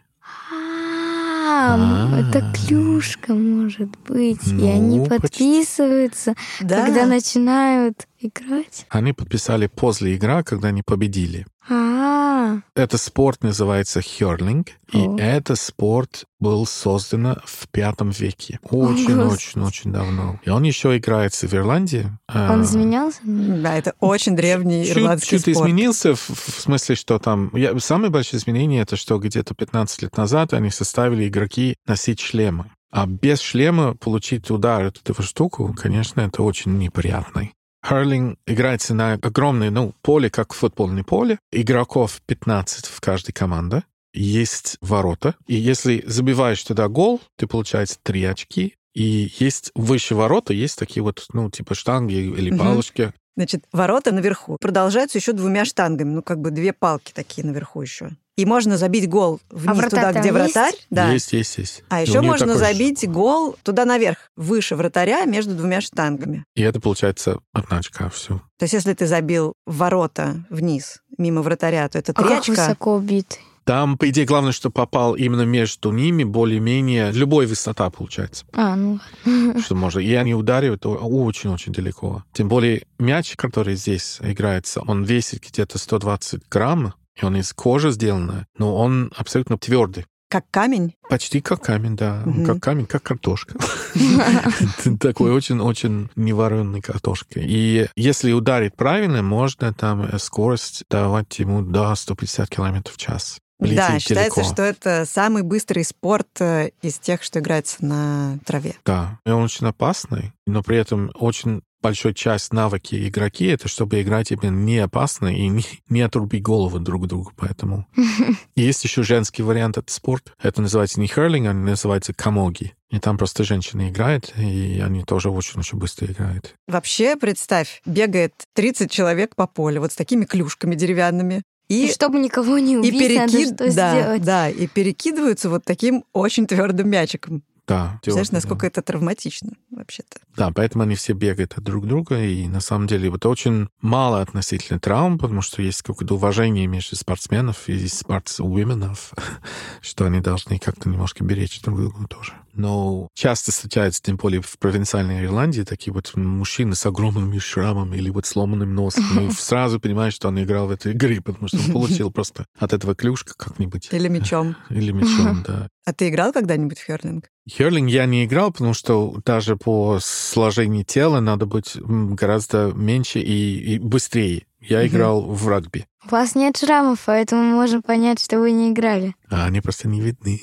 Это 1.56 2.40
А. 2.40 2.54
клюшка 2.54 3.34
может 3.34 3.90
быть. 4.08 4.46
И 4.48 4.66
они 4.66 5.00
Ну, 5.00 5.06
почти. 5.06 5.22
подписываются, 5.22 6.36
Да, 6.62 6.86
когда 6.86 7.06
начинают 7.06 8.08
играть. 8.20 8.86
они 8.90 9.14
подписали 9.14 9.68
после 9.68 10.16
игры, 10.16 10.44
когда 10.44 10.70
они 10.70 10.82
победили. 10.84 11.46
А, 11.68 12.60
Это 12.76 12.98
спорт 12.98 13.44
называется 13.44 14.02
херлинг, 14.02 14.70
и 14.92 15.00
О. 15.00 15.18
этот 15.18 15.58
спорт 15.60 16.26
был 16.40 16.66
создан 16.66 17.38
в 17.44 17.68
пятом 17.70 18.12
веке. 18.12 18.60
Очень-очень-очень 18.70 19.92
давно. 19.92 20.40
И 20.44 20.50
он 20.50 20.64
еще 20.64 20.96
играется 20.98 21.48
в 21.48 21.54
Ирландии. 21.54 22.04
он 22.28 22.60
А, 22.60 22.62
изменялся? 22.62 23.20
да, 23.24 23.76
это 23.78 23.94
очень 24.00 24.36
древний 24.36 24.88
ирландский 24.90 25.40
спорт. 25.40 25.58
изменился 25.58 26.16
в, 26.16 26.30
в 26.30 26.60
смысле, 26.62 26.96
что 26.96 27.18
там... 27.20 27.50
Я, 27.54 27.78
самое 27.80 28.12
большое 28.12 28.40
изменение 28.40 28.82
это, 28.82 28.96
что 28.96 29.18
где-то 29.18 29.56
15 29.56 30.04
лет 30.04 30.18
назад 30.18 30.54
они 30.54 30.70
составили 30.70 31.28
игроки 31.28 31.76
носить 31.88 32.20
шлемы. 32.20 32.66
А 32.92 33.08
без 33.08 33.42
шлема 33.42 33.96
получить 33.96 34.50
удар 34.52 34.86
от 34.86 35.02
эту 35.04 35.22
штуку, 35.22 35.76
конечно, 35.78 36.22
это 36.22 36.44
очень 36.44 36.78
неприятно. 36.78 37.50
Херлинг 37.88 38.40
играется 38.48 38.94
на 38.94 39.14
огромное 39.14 39.70
ну, 39.70 39.94
поле, 40.02 40.30
как 40.30 40.54
футбольное 40.54 41.04
поле. 41.04 41.40
Игроков 41.52 42.22
15 42.26 42.86
в 42.88 43.00
каждой 43.02 43.32
команде. 43.32 43.84
Есть 44.14 44.78
ворота. 44.82 45.36
И 45.46 45.56
если 45.56 46.04
забиваешь 46.08 46.64
туда 46.64 46.88
гол, 46.88 47.22
ты 47.38 47.48
получаешь 47.48 47.90
3 48.02 48.24
очки. 48.26 48.76
И 48.94 49.30
есть 49.40 49.72
выше 49.76 50.16
ворота, 50.16 50.54
есть 50.54 50.80
такие 50.80 51.04
вот, 51.04 51.26
ну, 51.34 51.50
типа 51.52 51.76
штанги 51.76 52.14
или 52.14 52.56
палочки. 52.58 53.14
Значит, 53.38 53.66
ворота 53.74 54.12
наверху 54.14 54.58
продолжаются 54.60 55.18
еще 55.18 55.34
двумя 55.34 55.66
штангами, 55.66 56.10
ну 56.10 56.22
как 56.24 56.40
бы 56.40 56.52
две 56.52 56.72
палки 56.74 57.12
такие 57.14 57.46
наверху 57.46 57.82
еще. 57.82 58.12
И 58.38 58.46
можно 58.46 58.78
забить 58.78 59.08
гол 59.10 59.40
вниз 59.50 59.78
вратарь 59.78 59.90
туда, 59.90 60.14
там 60.14 60.22
где 60.22 60.30
есть? 60.30 60.54
вратарь. 60.56 60.76
Да. 60.90 61.10
Есть, 61.12 61.32
есть, 61.34 61.58
есть. 61.58 61.84
А 61.90 62.02
еще 62.02 62.20
можно 62.22 62.48
такой 62.48 62.60
же- 62.60 62.66
забить 62.74 63.10
гол 63.10 63.56
туда 63.64 63.86
наверх, 63.86 64.18
выше 64.36 64.76
вратаря, 64.76 65.24
между 65.26 65.56
двумя 65.56 65.80
штангами. 65.80 66.44
И 66.54 66.62
это 66.62 66.82
получается 66.82 67.40
одна 67.54 67.78
очка, 67.78 68.10
все. 68.10 68.42
То 68.58 68.64
есть, 68.64 68.74
если 68.74 68.94
ты 68.94 69.08
забил 69.08 69.54
ворота 69.66 70.46
вниз, 70.50 71.02
мимо 71.18 71.42
вратаря, 71.44 71.88
то 71.88 71.98
это 71.98 72.12
А 72.14 72.22
три 72.22 72.30
как 72.30 72.40
очка. 72.40 72.52
высоко 72.52 72.96
убитый? 72.96 73.40
Там, 73.66 73.98
по 73.98 74.08
идее, 74.10 74.26
главное, 74.26 74.52
что 74.52 74.70
попал 74.70 75.16
именно 75.16 75.42
между 75.42 75.92
ними 75.92 76.24
более-менее 76.24 77.12
любой 77.12 77.48
высота 77.48 77.90
получается. 77.90 78.46
А, 78.54 78.76
ну 78.76 79.00
Что 79.60 79.74
можно. 79.76 80.00
И 80.00 80.14
они 80.14 80.36
ударивают 80.36 80.86
о- 80.86 80.96
очень-очень 80.96 81.74
далеко. 81.74 82.24
Тем 82.32 82.48
более 82.48 82.84
мяч, 83.00 83.36
который 83.36 83.76
здесь 83.76 84.20
играется, 84.22 84.82
он 84.82 85.04
весит 85.04 85.44
где-то 85.50 85.80
120 85.80 86.44
грамм, 86.50 86.94
и 87.20 87.26
он 87.26 87.38
из 87.38 87.54
кожи 87.54 87.92
сделан, 87.92 88.46
но 88.58 88.76
он 88.76 89.12
абсолютно 89.16 89.58
твердый. 89.58 90.06
Как 90.30 90.46
камень. 90.52 90.94
Почти 91.08 91.40
как 91.40 91.62
камень, 91.62 91.96
да. 91.96 92.22
Мгм. 92.26 92.46
Как 92.46 92.60
камень, 92.60 92.86
как 92.86 93.04
картошка. 93.04 93.58
Такой 95.00 95.32
очень-очень 95.32 96.10
неваренный 96.16 96.82
картошка. 96.82 97.40
И 97.40 97.88
если 97.96 98.32
ударить 98.32 98.76
правильно, 98.76 99.24
можно 99.24 99.74
там 99.74 100.20
скорость 100.20 100.84
давать 100.90 101.40
ему 101.40 101.62
до 101.62 101.94
150 101.96 102.50
километров 102.50 102.96
в 102.96 103.00
час. 103.00 103.40
Да, 103.60 103.68
Лететь 103.68 104.08
считается, 104.08 104.42
далеко. 104.42 104.54
что 104.54 104.64
это 104.64 105.06
самый 105.06 105.44
быстрый 105.44 105.84
спорт 105.84 106.28
э, 106.40 106.72
из 106.82 107.00
тех, 107.00 107.24
что 107.24 107.40
играется 107.40 107.84
на 107.86 108.40
траве. 108.46 108.76
Да, 108.86 109.20
и 109.26 109.30
он 109.30 109.44
очень 109.44 109.68
опасный, 109.68 110.34
но 110.46 110.62
при 110.62 110.78
этом 110.78 111.12
очень 111.16 111.62
большая 111.86 112.14
часть 112.14 112.52
навыки 112.52 113.08
игроки 113.08 113.46
это 113.46 113.68
чтобы 113.68 114.02
играть 114.02 114.32
именно 114.32 114.56
не 114.56 114.80
опасно 114.80 115.28
и 115.28 115.48
не, 115.48 115.64
не 115.88 116.02
отрубить 116.02 116.42
голову 116.42 116.80
друг 116.80 117.06
другу, 117.06 117.32
поэтому. 117.36 117.86
Есть 118.56 118.84
еще 118.84 119.04
женский 119.04 119.44
вариант 119.44 119.78
этого 119.78 119.94
спорта. 119.94 120.32
Это 120.42 120.64
называется 120.64 121.00
не 121.00 121.06
херлинг, 121.06 121.48
а 121.48 121.54
называется 121.54 122.12
камоги. 122.12 122.74
И 122.90 123.00
там 123.00 123.20
просто 123.20 123.44
женщины 123.44 123.90
играют, 123.90 124.34
и 124.36 124.82
они 124.84 125.04
тоже 125.04 125.30
очень-очень 125.30 125.78
быстро 125.78 126.08
играют. 126.08 126.56
Вообще, 126.68 127.18
представь, 127.18 127.82
бегает 127.86 128.34
30 128.56 128.90
человек 128.90 129.36
по 129.36 129.46
полю 129.46 129.82
вот 129.82 129.92
с 129.92 129.96
такими 129.96 130.26
клюшками 130.26 130.74
деревянными. 130.74 131.44
И 131.68 131.88
И, 131.88 131.92
чтобы 131.92 132.20
никого 132.20 132.60
не 132.60 132.74
и 132.74 132.78
убить, 132.78 132.94
надо 133.18 133.34
перекид- 133.34 133.56
что 133.56 133.76
да, 133.76 133.92
сделать. 133.92 134.22
да, 134.24 134.50
и 134.50 134.68
перекидываются 134.68 135.50
вот 135.50 135.64
таким 135.66 136.04
очень 136.14 136.46
твердым 136.48 136.90
мячиком. 136.90 137.44
Да. 137.68 138.00
Знаешь, 138.06 138.30
насколько 138.30 138.62
да. 138.62 138.68
это 138.68 138.82
травматично 138.84 139.54
вообще-то. 139.72 140.20
Да, 140.38 140.52
поэтому 140.54 140.84
они 140.84 140.94
все 140.94 141.14
бегают 141.14 141.54
от 141.58 141.64
друг 141.64 141.88
друга, 141.88 142.22
и 142.24 142.48
на 142.48 142.60
самом 142.60 142.86
деле 142.86 143.10
вот 143.10 143.26
очень 143.26 143.70
мало 143.82 144.22
относительно 144.22 144.80
травм, 144.80 145.18
потому 145.18 145.42
что 145.42 145.64
есть 145.64 145.82
какое-то 145.82 146.14
уважение 146.14 146.68
между 146.68 146.96
спортсменов 146.96 147.68
и 147.68 147.88
спортсвуменов, 147.88 149.14
что 149.82 150.06
они 150.06 150.20
должны 150.20 150.60
как-то 150.60 150.90
немножко 150.90 151.24
беречь 151.24 151.60
друг 151.62 151.80
друга 151.80 152.08
тоже. 152.08 152.34
Но 152.56 153.10
часто 153.14 153.52
встречаются, 153.52 154.02
тем 154.02 154.16
более 154.16 154.42
в 154.42 154.58
провинциальной 154.58 155.26
Ирландии, 155.26 155.62
такие 155.62 155.94
вот 155.94 156.16
мужчины 156.16 156.76
с 156.76 156.86
огромными 156.86 157.38
шрамами 157.38 157.98
или 157.98 158.10
вот 158.10 158.26
сломанным 158.26 158.74
носом. 158.74 159.28
И 159.28 159.32
сразу 159.38 159.80
понимаешь, 159.80 160.14
что 160.14 160.30
он 160.30 160.42
играл 160.42 160.68
в 160.68 160.72
этой 160.72 160.94
игре, 160.94 161.22
потому 161.22 161.48
что 161.48 161.58
он 161.58 161.72
получил 161.72 162.12
просто 162.16 162.46
от 162.58 162.74
этого 162.74 162.96
клюшка 162.96 163.34
как-нибудь. 163.36 163.90
Или 163.92 164.08
мячом. 164.08 164.56
Или 164.70 164.92
мячом, 164.92 165.44
да. 165.48 165.68
А 165.86 165.94
ты 165.94 166.10
играл 166.10 166.34
когда-нибудь 166.34 166.80
в 166.80 166.86
херлинг? 166.86 167.30
Херлинг 167.48 167.90
я 167.90 168.06
не 168.06 168.26
играл, 168.26 168.52
потому 168.52 168.74
что 168.74 169.22
даже 169.24 169.56
по 169.56 170.00
сложению 170.02 170.84
тела 170.84 171.20
надо 171.20 171.46
быть 171.46 171.78
гораздо 171.78 172.72
меньше 172.74 173.20
и, 173.20 173.76
и 173.76 173.80
быстрее. 173.80 174.48
Я 174.68 174.80
Мгм. 174.80 174.88
играл 174.88 175.22
в 175.22 175.48
регби, 175.50 175.86
У 176.06 176.10
вас 176.10 176.36
нет 176.36 176.58
шрамов, 176.58 177.04
поэтому 177.06 177.42
мы 177.44 177.56
можем 177.56 177.82
понять, 177.82 178.20
что 178.24 178.40
вы 178.40 178.52
не 178.52 178.72
играли. 178.72 179.16
а 179.30 179.46
они 179.46 179.62
просто 179.62 179.88
не 179.88 180.02
видны. 180.02 180.42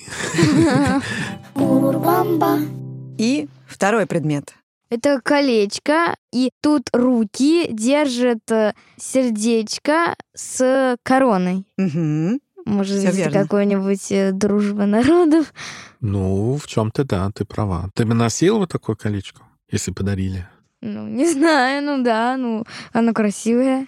И 3.18 3.48
второй 3.66 4.06
предмет. 4.06 4.54
Это 4.90 5.20
колечко, 5.22 6.14
и 6.32 6.50
тут 6.60 6.90
руки 6.92 7.66
держат 7.72 8.50
э, 8.50 8.74
сердечко 8.98 10.14
с 10.34 10.96
короной. 11.02 11.64
Мгм. 11.78 12.40
Может 12.66 12.98
Всё 12.98 13.08
быть, 13.08 13.16
верно. 13.16 13.42
какой-нибудь 13.42 14.12
э, 14.12 14.32
дружба 14.32 14.84
народов. 14.84 15.52
Ну, 16.00 16.56
в 16.56 16.66
чем-то 16.66 17.04
да, 17.04 17.30
ты 17.34 17.44
права. 17.46 17.88
Ты 17.94 18.04
бы 18.04 18.12
носил 18.14 18.58
вот 18.58 18.70
такое 18.70 18.94
колечко, 18.96 19.42
если 19.70 19.92
подарили? 19.92 20.46
Ну, 20.82 21.06
не 21.06 21.30
знаю, 21.30 21.82
ну 21.84 22.02
да, 22.02 22.36
ну, 22.36 22.64
оно 22.92 23.14
красивое. 23.14 23.86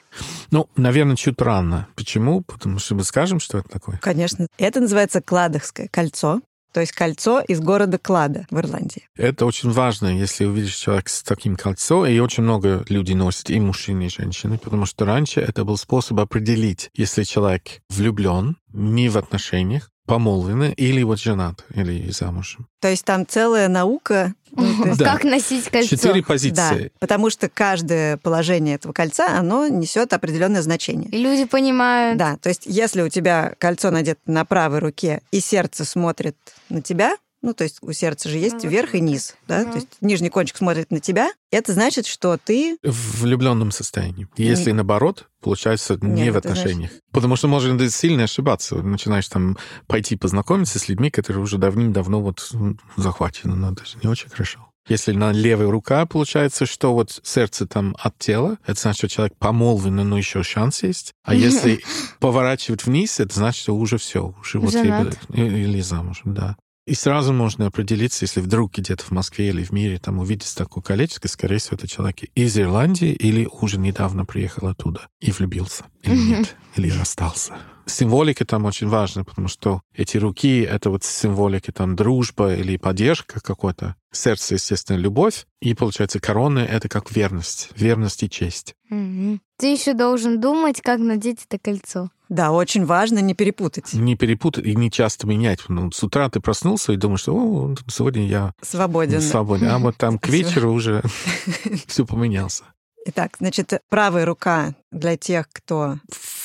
Ну, 0.52 0.68
наверное, 0.76 1.16
чуть 1.16 1.40
рано. 1.40 1.88
Почему? 1.96 2.42
Потому 2.42 2.78
что 2.78 2.94
мы 2.94 3.02
скажем, 3.02 3.40
что 3.40 3.58
это 3.58 3.68
такое. 3.68 3.98
Конечно. 3.98 4.46
Это 4.58 4.80
называется 4.80 5.20
кладохское 5.20 5.88
кольцо, 5.88 6.40
то 6.72 6.80
есть 6.80 6.92
кольцо 6.92 7.40
из 7.40 7.60
города 7.60 7.98
Клада 7.98 8.46
в 8.50 8.58
Ирландии. 8.58 9.08
Это 9.16 9.44
очень 9.44 9.70
важно, 9.70 10.06
если 10.06 10.44
увидишь 10.44 10.76
человека 10.76 11.10
с 11.10 11.24
таким 11.24 11.56
кольцом, 11.56 12.06
и 12.06 12.18
очень 12.20 12.44
много 12.44 12.84
людей 12.88 13.16
носят, 13.16 13.50
и 13.50 13.58
мужчины, 13.58 14.06
и 14.06 14.08
женщины, 14.08 14.58
потому 14.58 14.86
что 14.86 15.04
раньше 15.04 15.40
это 15.40 15.64
был 15.64 15.76
способ 15.76 16.18
определить, 16.20 16.90
если 16.94 17.24
человек 17.24 17.80
влюблен, 17.88 18.56
не 18.72 19.08
в 19.08 19.16
отношениях, 19.16 19.90
помолвлен, 20.06 20.72
или 20.72 21.02
вот 21.02 21.18
женат, 21.18 21.64
или 21.74 22.10
замужем. 22.10 22.66
То 22.80 22.88
есть 22.88 23.04
там 23.04 23.26
целая 23.26 23.68
наука. 23.68 24.34
ну, 24.50 24.84
есть- 24.86 24.98
Да. 24.98 25.12
Как 25.14 25.24
носить 25.24 25.64
кольцо? 25.68 25.96
Четыре 25.96 26.20
Да, 26.20 26.26
позиции. 26.26 26.92
потому 27.00 27.30
что 27.30 27.48
каждое 27.48 28.18
положение 28.18 28.76
этого 28.76 28.92
кольца, 28.92 29.36
оно 29.38 29.66
несет 29.68 30.12
определенное 30.12 30.62
значение. 30.62 31.08
И 31.10 31.16
люди 31.18 31.44
понимают. 31.44 32.18
Да, 32.18 32.36
то 32.36 32.50
есть 32.50 32.62
если 32.66 33.02
у 33.02 33.08
тебя 33.08 33.54
кольцо 33.58 33.90
надето 33.90 34.20
на 34.26 34.44
правой 34.44 34.78
руке, 34.78 35.22
и 35.32 35.40
сердце 35.40 35.84
смотрит 35.84 36.36
на 36.68 36.82
тебя, 36.82 37.16
ну, 37.44 37.54
то 37.54 37.62
есть 37.64 37.78
у 37.82 37.92
сердца 37.92 38.28
же 38.28 38.38
есть 38.38 38.64
Ну, 38.64 38.70
верх 38.70 38.94
и 38.94 39.00
низ, 39.00 39.36
да, 39.46 39.60
Мгм. 39.60 39.70
то 39.70 39.76
есть 39.76 39.88
нижний 40.00 40.30
кончик 40.30 40.56
смотрит 40.56 40.90
на 40.90 40.98
тебя, 41.00 41.30
это 41.52 41.72
значит, 41.72 42.06
что 42.06 42.36
ты 42.42 42.78
В 42.82 43.20
влюбленном 43.22 43.70
состоянии. 43.70 44.26
Если 44.36 44.72
наоборот, 44.72 45.28
получается 45.40 45.98
не 46.00 46.22
Нет, 46.22 46.28
в 46.34 46.40
значит- 46.40 46.46
отношениях. 46.46 46.90
Потому 47.12 47.36
что 47.36 47.46
можно 47.48 47.88
сильно 47.90 48.24
ошибаться. 48.24 48.76
Начинаешь 48.76 49.28
там 49.28 49.56
пойти 49.86 50.16
познакомиться 50.16 50.78
с 50.78 50.88
людьми, 50.88 51.10
которые 51.10 51.42
уже 51.42 51.58
давным-давно 51.58 52.20
вот 52.20 52.50
захвачены. 52.96 53.54
Но 53.54 53.72
это 53.72 53.84
же 53.84 53.98
не 54.02 54.08
очень 54.08 54.30
хорошо. 54.30 54.66
Если 54.86 55.12
на 55.12 55.32
левая 55.32 55.70
рука, 55.70 56.04
получается, 56.04 56.66
что 56.66 56.92
вот 56.92 57.18
сердце 57.22 57.66
там 57.66 57.96
от 57.98 58.18
тела, 58.18 58.58
это 58.66 58.78
значит, 58.78 58.98
что 58.98 59.08
человек 59.08 59.34
помолвлен, 59.38 59.96
но 59.96 60.18
еще 60.18 60.42
шанс 60.42 60.82
есть. 60.82 61.12
А 61.24 61.34
если 61.34 61.82
поворачивать 62.20 62.84
вниз, 62.84 63.18
это 63.20 63.34
значит, 63.34 63.62
что 63.62 63.74
уже 63.76 63.96
все, 63.96 64.34
уже 64.40 64.58
вот 64.58 64.74
либо- 64.74 65.10
или 65.32 65.80
замужем, 65.80 66.34
да. 66.34 66.56
И 66.86 66.94
сразу 66.94 67.32
можно 67.32 67.66
определиться, 67.66 68.24
если 68.24 68.40
вдруг 68.40 68.76
где-то 68.76 69.04
в 69.04 69.10
Москве 69.10 69.48
или 69.48 69.64
в 69.64 69.70
мире 69.70 69.98
там 69.98 70.18
увидится 70.18 70.54
такое 70.56 70.82
колечко, 70.82 71.28
скорее 71.28 71.56
всего, 71.56 71.76
это 71.76 71.88
человек 71.88 72.24
из 72.34 72.58
Ирландии 72.58 73.12
или 73.12 73.48
уже 73.50 73.78
недавно 73.78 74.26
приехал 74.26 74.68
оттуда 74.68 75.08
и 75.18 75.30
влюбился. 75.30 75.86
Или 76.02 76.16
нет, 76.16 76.56
или 76.76 76.90
расстался. 76.90 77.54
Символика 77.86 78.44
там 78.44 78.64
очень 78.64 78.88
важна, 78.88 79.24
потому 79.24 79.48
что 79.48 79.82
эти 79.94 80.16
руки— 80.16 80.60
это 80.62 80.90
вот 80.90 81.04
символика 81.04 81.72
там 81.72 81.96
дружба 81.96 82.54
или 82.54 82.76
поддержка 82.76 83.40
какой-то. 83.40 83.96
Сердце, 84.12 84.54
естественно, 84.54 84.96
любовь. 84.96 85.46
И, 85.60 85.74
получается, 85.74 86.20
корона— 86.20 86.58
это 86.60 86.88
как 86.88 87.10
верность. 87.14 87.70
Верность 87.76 88.22
и 88.22 88.30
честь. 88.30 88.74
Мгм. 88.88 89.40
Ты 89.58 89.72
еще 89.72 89.92
должен 89.94 90.40
думать, 90.40 90.80
как 90.80 91.00
надеть 91.00 91.40
это 91.48 91.58
кольцо. 91.58 92.10
Да, 92.28 92.52
очень 92.52 92.86
важно 92.86 93.18
не 93.18 93.34
перепутать. 93.34 93.92
Не 93.92 94.16
перепутать 94.16 94.64
и 94.64 94.74
не 94.74 94.90
часто 94.90 95.26
менять. 95.26 95.60
Ну, 95.68 95.92
с 95.92 96.02
утра 96.02 96.28
ты 96.30 96.40
проснулся 96.40 96.92
и 96.92 96.96
думаешь, 96.96 97.20
что 97.20 97.34
«О, 97.34 97.74
сегодня 97.88 98.26
я 98.26 98.52
Свободен. 98.62 99.20
свободен. 99.20 99.68
А 99.68 99.78
вот 99.78 99.96
там 99.96 100.18
к 100.20 100.28
вечеру 100.28 100.72
уже 100.72 101.02
все 101.86 102.06
поменялся. 102.06 102.64
Итак, 103.06 103.32
значит, 103.38 103.72
правая 103.90 104.24
рука 104.24 104.74
для 104.90 105.16
тех, 105.16 105.46
кто 105.52 105.98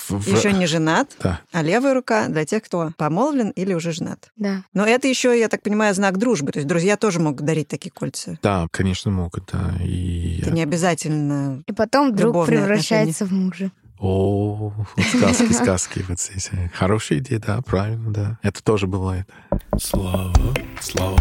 В- 0.09 0.27
еще 0.27 0.51
не 0.51 0.65
женат, 0.65 1.15
Да. 1.21 1.39
а 1.51 1.61
левая 1.61 1.93
рука 1.93 2.27
для 2.27 2.45
тех, 2.45 2.63
кто 2.63 2.91
помолвлен 2.97 3.51
или 3.51 3.73
уже 3.73 3.91
женат. 3.93 4.29
Да. 4.35 4.63
Но 4.73 4.85
это 4.85 5.07
еще, 5.07 5.39
я 5.39 5.47
так 5.47 5.61
понимаю, 5.61 5.93
знак 5.95 6.17
дружбы. 6.17 6.51
То 6.51 6.59
есть 6.59 6.67
друзья 6.67 6.97
тоже 6.97 7.19
могут 7.19 7.45
дарить 7.45 7.67
такие 7.69 7.91
кольца. 7.91 8.37
Да, 8.41 8.67
конечно, 8.71 9.09
могут, 9.11 9.49
да. 9.53 9.73
И... 9.83 10.39
Это 10.41 10.51
не 10.51 10.63
обязательно. 10.63 11.63
И 11.65 11.71
потом 11.71 12.13
друг 12.15 12.45
превращается 12.45 13.25
в 13.25 13.31
мужа. 13.31 13.71
О, 13.99 14.73
вот 14.95 15.05
сказки, 15.05 15.51
сказки. 15.53 16.05
Вот 16.07 16.19
здесь. 16.19 16.49
Хорошая 16.73 17.19
идея, 17.19 17.39
да, 17.39 17.61
правильно, 17.61 18.11
да. 18.13 18.39
Это 18.41 18.63
тоже 18.63 18.87
бывает. 18.87 19.27
Слава, 19.77 20.33
слава. 20.81 21.19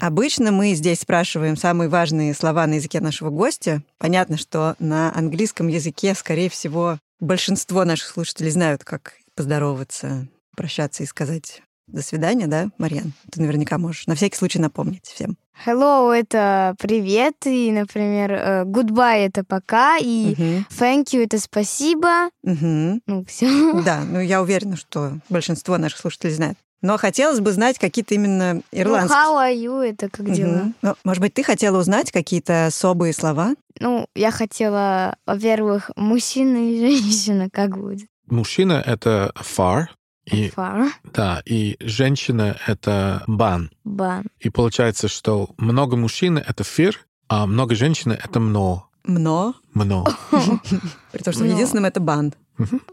Обычно 0.00 0.52
мы 0.52 0.74
здесь 0.74 1.00
спрашиваем 1.00 1.56
самые 1.56 1.88
важные 1.88 2.32
слова 2.32 2.66
на 2.66 2.74
языке 2.74 3.00
нашего 3.00 3.30
гостя. 3.30 3.82
Понятно, 3.98 4.36
что 4.36 4.76
на 4.78 5.12
английском 5.14 5.66
языке, 5.66 6.14
скорее 6.14 6.48
всего, 6.48 6.98
большинство 7.18 7.84
наших 7.84 8.08
слушателей 8.08 8.50
знают, 8.50 8.84
как 8.84 9.14
поздороваться, 9.34 10.28
прощаться 10.56 11.02
и 11.02 11.06
сказать 11.06 11.62
до 11.88 12.02
свидания, 12.02 12.46
да, 12.46 12.68
Марьян? 12.78 13.12
Ты 13.32 13.40
наверняка 13.40 13.78
можешь 13.78 14.06
на 14.06 14.14
всякий 14.14 14.36
случай 14.36 14.58
напомнить 14.60 15.06
всем. 15.06 15.36
Hello— 15.66 16.12
это 16.14 16.76
привет, 16.78 17.34
и, 17.46 17.72
например, 17.72 18.32
э, 18.32 18.62
goodbye— 18.64 19.26
это 19.26 19.42
пока, 19.42 19.96
и 19.98 20.36
Мгм. 20.38 20.66
thank 20.70 21.06
you— 21.06 21.24
это 21.24 21.40
спасибо. 21.40 22.28
Мгм. 22.44 23.02
Ну, 23.06 23.24
все. 23.24 23.82
Да, 23.82 24.04
ну 24.04 24.20
я 24.20 24.40
уверена, 24.40 24.76
что 24.76 25.18
большинство 25.28 25.76
наших 25.78 25.98
слушателей 25.98 26.34
знают. 26.34 26.58
Но 26.80 26.96
хотелось 26.96 27.40
бы 27.40 27.50
знать 27.52 27.78
какие-то 27.78 28.14
именно 28.14 28.54
Ну, 28.54 28.62
ирландские. 28.72 29.18
how 29.18 29.34
are 29.36 29.54
you— 29.54 29.80
это 29.90 30.08
как 30.08 30.30
дела? 30.32 30.72
Ну, 30.82 30.94
может 31.04 31.20
быть, 31.20 31.34
ты 31.34 31.42
хотела 31.42 31.78
узнать 31.78 32.12
какие-то 32.12 32.66
особые 32.66 33.12
слова? 33.12 33.54
Ну, 33.80 34.06
я 34.14 34.30
хотела, 34.30 35.16
во-первых, 35.26 35.90
мужчина 35.96 36.56
и 36.70 36.78
женщина, 36.78 37.48
как 37.52 37.76
будет? 37.76 38.08
Мужчина— 38.30 38.82
это 38.86 39.32
far, 39.36 39.86
и, 40.26 40.48
Far, 40.54 40.88
да, 41.14 41.42
и 41.46 41.76
женщина— 41.80 42.56
это 42.66 43.24
ban. 43.26 43.68
бан. 43.84 44.26
И 44.40 44.50
получается, 44.50 45.08
что 45.08 45.50
много 45.56 45.96
мужчин— 45.96 46.36
это 46.46 46.62
fear, 46.64 46.94
а 47.28 47.46
много 47.46 47.74
женщин— 47.74 48.12
это 48.24 48.38
мно. 48.38 48.84
Мно, 49.04 49.54
Мно. 49.72 50.04
при 51.12 51.22
том, 51.22 51.32
что 51.32 51.44
в 51.44 51.46
единственном 51.46 51.86
это 51.86 51.98
бан. 52.00 52.34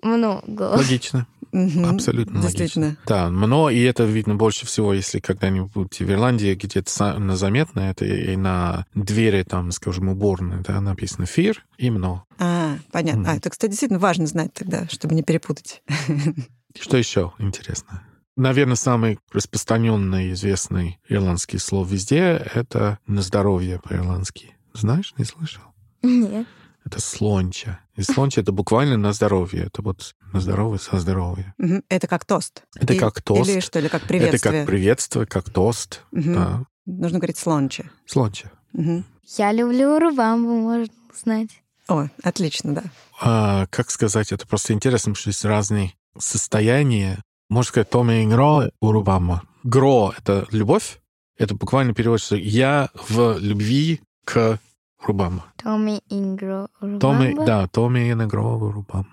Много. 0.01 0.75
Логично. 0.77 1.27
Мгм. 1.55 1.85
Абсолютно 1.85 2.41
Действительно. 2.41 2.85
логично. 2.87 3.03
Да, 3.07 3.29
мно, 3.29 3.69
и 3.69 3.79
это 3.79 4.03
видно 4.03 4.35
больше 4.35 4.65
всего, 4.65 4.93
если 4.93 5.21
когда-нибудь 5.21 5.71
будете 5.71 6.03
в 6.03 6.11
Ирландии, 6.11 6.53
где-то 6.53 7.17
на 7.17 7.37
заметно, 7.37 7.79
это 7.79 8.03
и 8.03 8.35
на 8.35 8.85
двери, 8.93 9.43
там, 9.43 9.71
скажем, 9.71 10.09
уборной, 10.09 10.61
да, 10.61 10.81
написано 10.81 11.23
fear 11.23 11.55
и 11.77 11.89
мно. 11.89 12.25
А, 12.39 12.75
понятно. 12.91 13.21
Мгм. 13.21 13.29
А, 13.29 13.35
это, 13.37 13.49
кстати, 13.49 13.71
действительно 13.71 13.99
важно 13.99 14.27
знать 14.27 14.53
тогда, 14.53 14.85
чтобы 14.89 15.15
не 15.15 15.23
перепутать. 15.23 15.81
Что 16.77 16.97
еще 16.97 17.31
интересно? 17.39 18.03
Наверное, 18.35 18.75
самый 18.75 19.17
распространенный, 19.31 20.33
известный 20.33 20.99
ирландский 21.07 21.57
слово 21.57 21.87
везде— 21.87 22.45
это 22.53 22.99
на 23.07 23.21
здоровье 23.21 23.79
по-ирландски. 23.81 24.57
Знаешь, 24.73 25.13
не 25.17 25.23
слышал? 25.23 25.63
Нет. 26.03 26.45
Это 26.85 27.01
слонча. 27.01 27.79
И 27.95 28.03
слонча— 28.03 28.41
это 28.41 28.51
буквально 28.51 28.95
на 28.97 29.11
здоровье. 29.11 29.63
Это 29.65 29.81
вот 29.81 30.15
на 30.33 30.39
здоровье 30.39 30.79
со 30.79 30.99
здоровья. 30.99 31.53
Мгм. 31.57 31.83
Это 31.89 32.07
как 32.07 32.25
тост. 32.25 32.63
Это 32.75 32.93
И- 32.93 32.97
как 32.99 33.21
тост. 33.21 33.49
Или 33.49 33.59
что, 33.59 33.79
или 33.79 33.87
как 33.87 34.01
Это 34.03 34.07
приветствие. 34.07 34.53
как 34.61 34.67
приветствие, 34.67 35.25
как 35.25 35.49
тост. 35.49 36.03
Мгм. 36.11 36.33
Да. 36.33 36.63
Нужно 36.85 37.17
говорить 37.17 37.37
слонче. 37.37 37.89
Слонча. 38.05 38.51
Мгм. 38.73 39.03
Я 39.37 39.51
люблю 39.51 39.97
рубамбу, 39.97 40.49
можно 40.59 40.93
знать. 41.19 41.49
О, 41.87 42.07
отлично, 42.23 42.75
да. 42.75 42.83
А, 43.21 43.65
как 43.71 43.89
сказать, 43.89 44.31
это 44.31 44.47
просто 44.47 44.73
интересно, 44.73 45.11
потому 45.13 45.15
что 45.21 45.29
есть 45.29 45.45
разные 45.45 45.93
состояния. 46.17 47.21
Можно 47.49 47.69
сказать, 47.69 47.89
Томи 47.89 48.25
Гро 48.27 48.65
Урубама. 48.79 49.43
Гро— 49.63 50.13
это 50.17 50.45
любовь. 50.51 50.99
Это 51.37 51.55
буквально 51.55 51.93
переводится 51.93 52.35
«я 52.35 52.89
в 53.09 53.37
любви 53.39 54.01
к 54.25 54.59
Рубама». 55.05 55.45
Томми 55.61 56.01
Ингро 56.09 56.69
Томи, 56.79 57.29
рубамба. 57.29 57.45
да, 57.45 57.67
Томи 57.67 58.13
Гро 58.13 58.57
Урубама. 58.57 59.07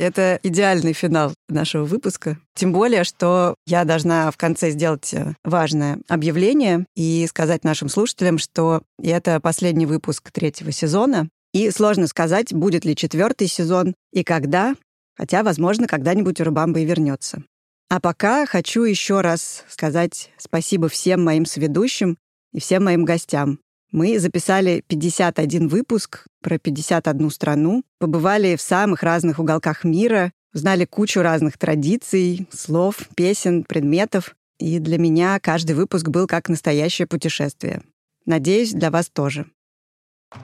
Это 0.00 0.40
идеальный 0.42 0.94
финал 0.94 1.34
нашего 1.50 1.84
выпуска. 1.84 2.38
Тем 2.54 2.72
более, 2.72 3.04
что 3.04 3.54
я 3.66 3.84
должна 3.84 4.30
в 4.30 4.38
конце 4.38 4.70
сделать 4.70 5.12
э, 5.12 5.34
важное 5.44 5.98
объявление 6.08 6.86
и 6.96 7.26
сказать 7.28 7.64
нашим 7.64 7.90
слушателям, 7.90 8.38
что 8.38 8.80
это 9.02 9.40
последний 9.40 9.84
выпуск 9.84 10.30
третьего 10.32 10.72
сезона. 10.72 11.28
И 11.52 11.70
сложно 11.70 12.06
сказать, 12.06 12.54
будет 12.54 12.86
ли 12.86 12.96
четвертый 12.96 13.46
сезон 13.46 13.94
и 14.10 14.24
когда, 14.24 14.74
хотя, 15.18 15.42
возможно, 15.42 15.86
когда-нибудь 15.86 16.40
Урубамба 16.40 16.80
и 16.80 16.86
вернется. 16.86 17.42
А 17.90 18.00
пока 18.00 18.46
хочу 18.46 18.84
еще 18.84 19.20
раз 19.20 19.64
сказать 19.68 20.30
спасибо 20.38 20.88
всем 20.88 21.22
моим 21.22 21.44
соведущим 21.44 22.16
и 22.54 22.60
всем 22.60 22.84
моим 22.84 23.04
гостям. 23.04 23.58
Мы 23.92 24.20
записали 24.20 24.84
51 24.86 25.68
выпуск 25.68 26.26
про 26.42 26.58
51 26.58 27.30
страну, 27.30 27.82
побывали 27.98 28.54
в 28.54 28.60
самых 28.60 29.02
разных 29.02 29.40
уголках 29.40 29.82
мира, 29.84 30.32
узнали 30.54 30.84
кучу 30.84 31.22
разных 31.22 31.58
традиций, 31.58 32.46
слов, 32.52 33.08
песен, 33.16 33.64
предметов. 33.64 34.36
И 34.58 34.78
для 34.78 34.98
меня 34.98 35.40
каждый 35.40 35.72
выпуск 35.72 36.08
был 36.08 36.26
как 36.26 36.48
настоящее 36.48 37.06
путешествие. 37.06 37.82
Надеюсь, 38.26 38.72
для 38.72 38.90
вас 38.90 39.08
тоже. 39.08 39.46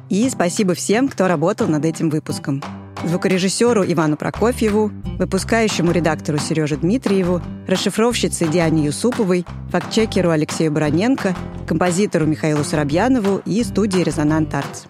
И 0.08 0.28
спасибо 0.28 0.74
всем, 0.74 1.08
кто 1.08 1.28
работал 1.28 1.68
над 1.68 1.84
этим 1.84 2.10
выпуском. 2.10 2.62
Звукорежиссеру 3.04 3.84
Ивану 3.84 4.16
Прокофьеву, 4.16 4.90
выпускающему 5.18 5.92
редактору 5.92 6.38
Сереже 6.38 6.76
Дмитриеву, 6.76 7.42
расшифровщице 7.66 8.46
Диане 8.46 8.86
Юсуповой, 8.86 9.46
фактчекеру 9.70 10.30
Алексею 10.30 10.72
Бароненко, 10.72 11.34
композитору 11.66 12.26
Михаилу 12.26 12.64
Соробьянову 12.64 13.42
и 13.44 13.62
студии 13.62 14.02
«Резонант 14.02 14.54
Артс». 14.54 14.84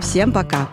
Всем 0.00 0.32
пока! 0.32 0.68